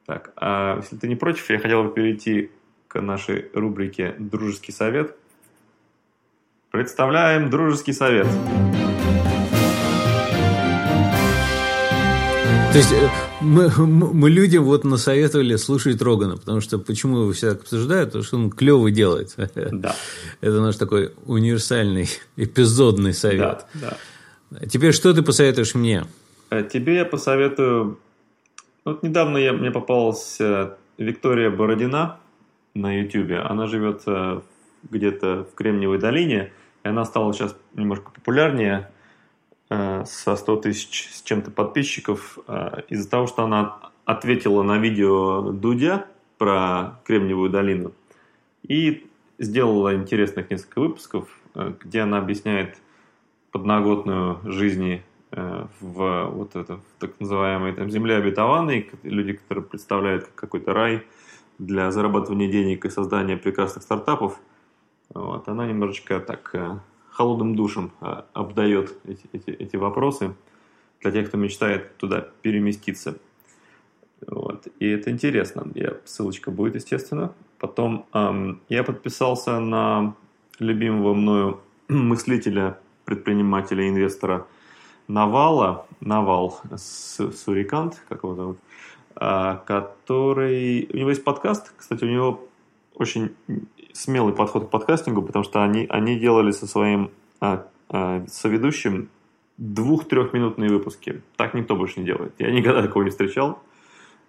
[0.06, 2.52] Так, а если ты не против, я хотел бы перейти
[2.90, 5.16] к нашей рубрике «Дружеский совет».
[6.72, 8.28] Представляем «Дружеский совет».
[12.72, 13.10] То есть э,
[13.42, 18.24] мы, мы людям вот насоветовали слушать Рогана, потому что почему его все так обсуждают, потому
[18.24, 19.36] что он клево делает.
[19.38, 19.96] Да.
[20.42, 23.66] Это наш такой универсальный эпизодный совет.
[23.76, 23.98] Да,
[24.50, 24.66] да.
[24.68, 26.06] Теперь что ты посоветуешь мне?
[26.50, 28.00] Э, тебе я посоветую...
[28.84, 32.18] Вот недавно я, мне попалась э, Виктория Бородина
[32.74, 33.40] на Ютубе.
[33.40, 34.04] Она живет
[34.90, 36.52] где-то в Кремниевой долине,
[36.84, 38.90] и она стала сейчас немножко популярнее
[39.70, 45.52] Э, со 100 тысяч с чем-то подписчиков э, из-за того, что она ответила на видео
[45.52, 46.08] Дудя
[46.40, 47.94] про Кремниевую долину
[48.64, 49.08] и
[49.38, 52.78] сделала интересных несколько выпусков, э, где она объясняет
[53.52, 60.74] подноготную жизни в вот это в так называемой там земле обетованной, люди, которые представляют какой-то
[60.74, 61.04] рай
[61.60, 64.40] для зарабатывания денег и создания прекрасных стартапов.
[65.14, 66.82] Вот, она немножечко так
[67.20, 70.36] холодным душем а, обдает эти, эти, эти вопросы
[71.02, 73.18] для тех, кто мечтает туда переместиться.
[74.26, 74.68] Вот.
[74.80, 75.68] И это интересно.
[75.76, 77.34] Я, ссылочка будет, естественно.
[77.58, 80.16] Потом эм, я подписался на
[80.60, 84.48] любимого мною мыслителя, предпринимателя, инвестора
[85.08, 90.90] Навала, Навал Сурикант, как его зовут, э, который...
[90.94, 92.48] У него есть подкаст, кстати, у него
[92.96, 93.36] очень
[93.94, 99.10] смелый подход к подкастингу, потому что они, они делали со своим а, а, соведущим
[99.58, 101.22] двух-трехминутные выпуски.
[101.36, 102.34] Так никто больше не делает.
[102.40, 103.62] Я никогда такого не встречал.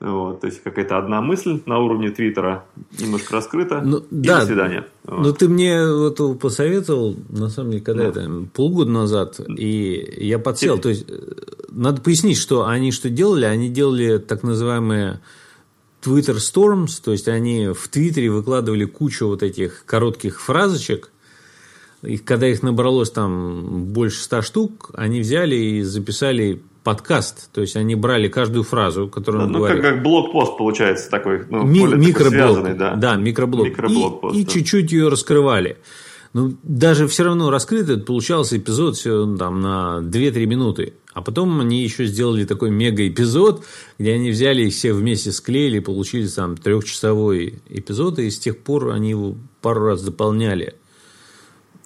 [0.01, 2.65] Вот, то есть какая-то одна мысль на уровне Твиттера
[2.99, 3.83] немножко раскрыта.
[3.85, 4.87] Ну, и да, до свидания.
[5.05, 5.21] Вот.
[5.21, 8.23] Ну, ты мне вот посоветовал, на самом деле, когда да.
[8.23, 10.77] это полгода назад, и я подсел.
[10.77, 10.83] Ты...
[10.83, 11.33] То есть, э,
[11.69, 13.45] надо пояснить, что они что делали?
[13.45, 15.21] Они делали так называемые
[16.03, 21.11] Twitter Storms, то есть они в Твиттере выкладывали кучу вот этих коротких фразочек,
[22.03, 27.51] и когда их набралось там больше ста штук, они взяли и записали подкаст.
[27.53, 29.83] То есть они брали каждую фразу, которую да, он ну, говорил.
[29.83, 31.45] Как, как блог-пост получается такой.
[31.49, 32.57] Ну, Ми- более микроблог.
[32.57, 32.95] такой да.
[32.95, 33.67] да, микроблог.
[33.67, 35.79] Микроблог и, и чуть-чуть ее раскрывали.
[36.33, 40.95] Ну, даже все равно раскрытый получался эпизод все ну, там на 2-3 минуты.
[41.13, 43.65] А потом они еще сделали такой мега-эпизод,
[43.99, 48.91] где они взяли и все вместе склеили, получили там трехчасовой эпизод, и с тех пор
[48.91, 50.75] они его пару раз дополняли.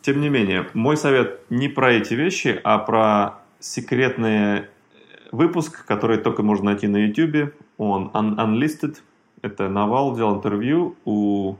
[0.02, 4.64] Тем не менее, мой совет не про эти вещи, а про секретный
[5.34, 7.52] выпуск, который только можно найти на YouTube.
[7.78, 8.96] Он un- Unlisted.
[9.42, 11.56] Это Навал взял интервью у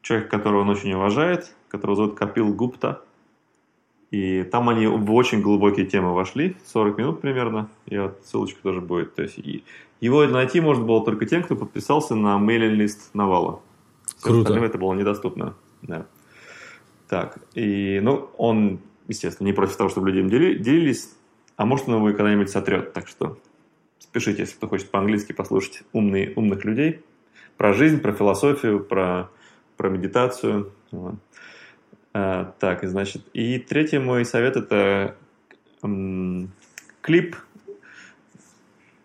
[0.00, 3.02] человека, которого он очень уважает, которого зовут Капил Гупта.
[4.10, 8.80] И там они в очень глубокие темы вошли, 40 минут примерно, и вот ссылочка тоже
[8.80, 9.14] будет.
[9.14, 9.64] То есть и
[10.00, 13.60] его найти можно было только тем, кто подписался на мейлинг-лист Навала.
[14.04, 14.40] Всем Круто.
[14.40, 15.54] остальным это было недоступно.
[15.82, 16.06] Да.
[17.08, 21.16] Так, и, ну, он, естественно, не против того, чтобы люди им дели- делились,
[21.56, 22.92] а может, он его и когда-нибудь сотрет.
[22.92, 23.38] Так что
[23.98, 27.02] спешите, если кто хочет по-английски послушать умные, умных людей
[27.56, 29.30] про жизнь, про философию, про,
[29.76, 30.72] про медитацию.
[32.14, 35.16] А, так, и значит, и третий мой совет это
[37.00, 37.36] клип,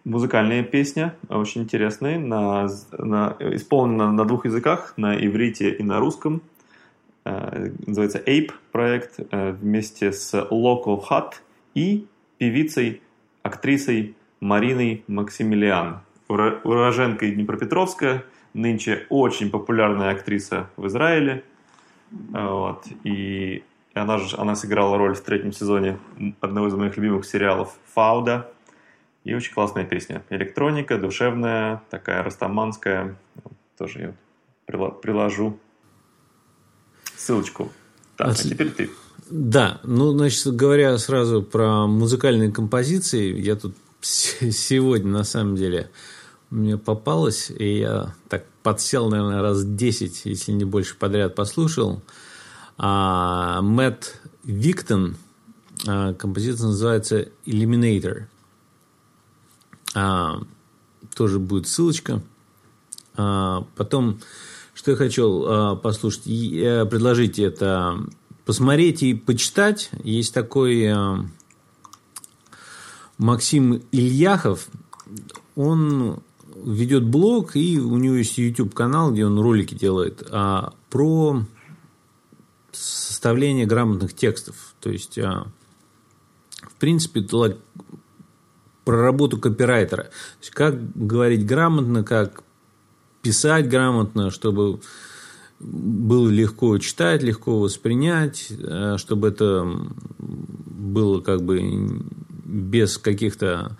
[0.03, 6.41] музыкальная песня, очень интересная, на, на, исполнена на двух языках, на иврите и на русском.
[7.25, 11.33] Э, называется Ape проект э, вместе с Local Hut
[11.73, 12.07] и
[12.38, 13.01] певицей,
[13.43, 16.01] актрисой Мариной Максимилиан.
[16.27, 18.23] Уроженка Днепропетровска,
[18.53, 21.43] нынче очень популярная актриса в Израиле.
[22.33, 22.85] Э, Вот.
[23.03, 23.63] И
[23.93, 25.97] она, же, она сыграла роль в третьем сезоне
[26.41, 28.51] одного из моих любимых сериалов «Фауда».
[29.23, 30.23] И очень классная песня.
[30.29, 33.15] Электроника, душевная, такая растаманская.
[33.77, 34.13] Тоже
[34.65, 35.59] прила- приложу
[37.15, 37.71] ссылочку.
[38.15, 38.89] Так, а теперь ты.
[39.30, 45.89] Да, ну, значит, говоря сразу про музыкальные композиции, я тут сегодня, на самом деле,
[46.49, 52.01] мне попалось, и я так подсел, наверное, раз 10, если не больше подряд послушал.
[52.78, 55.17] А, Мэтт Виктон,
[55.86, 58.25] а, композиция называется Eliminator.
[59.93, 60.41] А,
[61.15, 62.21] тоже будет ссылочка.
[63.15, 64.19] А, потом,
[64.73, 67.97] что я хотел а, послушать, и, э, предложить это
[68.47, 69.91] посмотреть и почитать.
[70.03, 71.25] Есть такой а,
[73.17, 74.69] Максим Ильяхов.
[75.55, 76.23] Он
[76.55, 81.43] ведет блог, и у него есть YouTube канал, где он ролики делает а, про
[82.71, 84.55] составление грамотных текстов.
[84.79, 85.47] То есть, а,
[86.61, 87.57] в принципе, это
[88.85, 90.03] про работу копирайтера.
[90.03, 92.43] То есть, как говорить грамотно, как
[93.21, 94.79] писать грамотно, чтобы
[95.60, 99.68] было легко читать, легко воспринять, э, чтобы это
[100.18, 102.01] было как бы
[102.45, 103.78] без каких-то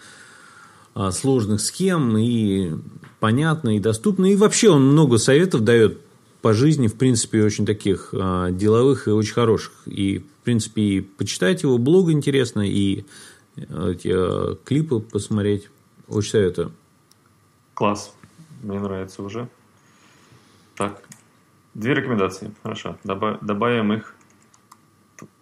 [1.00, 2.72] а, сложных схем и
[3.20, 4.26] понятно и доступно.
[4.26, 6.02] И вообще он много советов дает
[6.42, 9.74] по жизни, в принципе, очень таких а, деловых и очень хороших.
[9.86, 13.06] И, в принципе, и почитать его блог интересно, и
[13.56, 15.70] эти а, клипы посмотреть.
[16.08, 16.72] Очень советую.
[17.76, 18.12] Класс.
[18.64, 19.50] Мне нравится уже.
[20.76, 21.04] Так,
[21.78, 22.54] две рекомендации.
[22.64, 22.98] Хорошо.
[23.04, 24.16] Доба- добавим их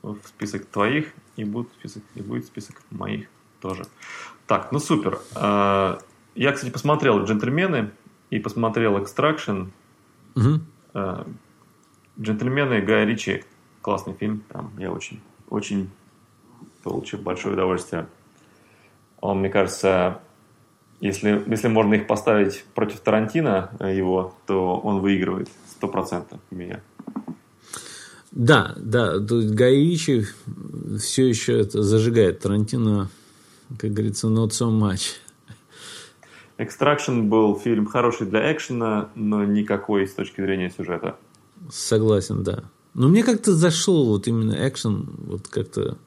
[0.04, 3.28] в список твоих, и будет список, и будет список моих
[3.62, 3.86] тоже.
[4.48, 5.20] Так, ну супер.
[5.36, 6.00] А,
[6.36, 7.92] Я, кстати, посмотрел «Джентльмены»
[8.30, 9.68] и посмотрел «Экстракшн».
[10.36, 10.66] Мгм.
[10.94, 11.26] А,
[12.20, 13.44] «Джентльмены» Гая Ричи.
[13.82, 14.40] Классный фильм.
[14.40, 15.90] Прям я очень, очень
[16.84, 18.08] получил большое удовольствие.
[19.22, 20.22] Он, мне кажется,
[21.00, 26.56] если, если можно их поставить против Тарантино, э, его, то он выигрывает сто процентов у
[26.56, 26.82] меня.
[28.32, 30.26] Да, да, тут Гай Ричи
[31.00, 32.39] все еще это зажигает.
[32.39, 33.10] Тарантино,
[33.80, 35.16] как говорится, not so much.
[36.58, 41.18] Экстракшн был фильм хороший для экшена, но никакой с точки зрения сюжета.
[41.70, 42.64] Согласен, да.
[42.93, 45.98] Но мне как-то зашел вот именно экшен, вот как-то...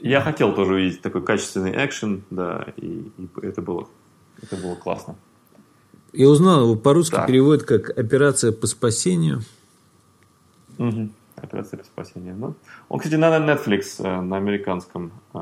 [0.00, 3.88] Я хотел тоже увидеть такой качественный экшен, да, и, и это было,
[4.42, 5.16] это было классно.
[6.12, 7.26] Я узнал, его по-русски Так.
[7.26, 9.42] переводят как «Операция по спасению».
[10.78, 11.12] Мгм.
[11.36, 12.36] Операция по спасению.
[12.36, 12.54] Ну,
[12.88, 15.38] он, кстати, на Netflix, э, на американском, э,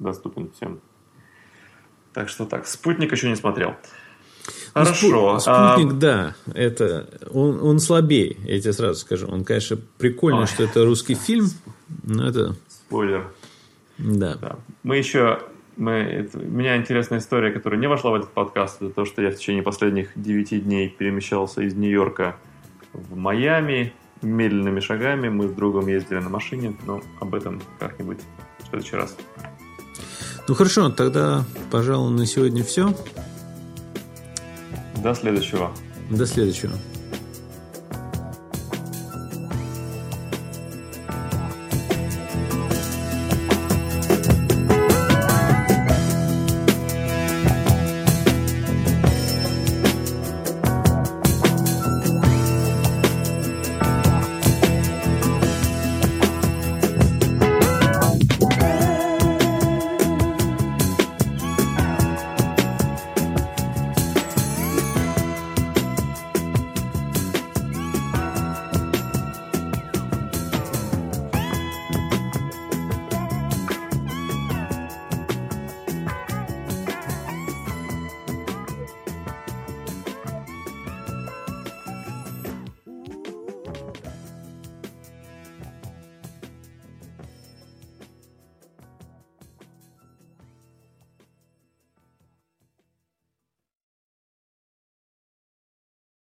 [0.00, 0.80] доступен всем.
[2.12, 3.70] Так что так, спутник еще не смотрел.
[4.74, 5.34] Ну, Хорошо.
[5.46, 9.28] А, Спутник, да, это он, он слабее, я тебе сразу скажу.
[9.28, 10.46] Он, конечно, прикольно, Ой.
[10.46, 11.46] что это русский фильм,
[12.04, 13.32] но это, спойлер.
[13.98, 14.34] да.
[14.36, 14.56] Да.
[14.82, 15.40] Мы еще...
[15.80, 18.82] Мы, это- у меня интересная история, которая не вошла в этот подкаст.
[18.82, 22.36] Это то, что я в течение последних 9 дней перемещался из Нью-Йорка
[22.92, 25.30] в Майами медленными шагами.
[25.30, 28.18] Мы с другом ездили на машине, но об этом как-нибудь
[28.58, 29.16] в следующий раз.
[30.46, 32.94] Ну хорошо, тогда, пожалуй, на сегодня все.
[35.02, 35.70] До следующего.
[36.10, 36.72] До следующего.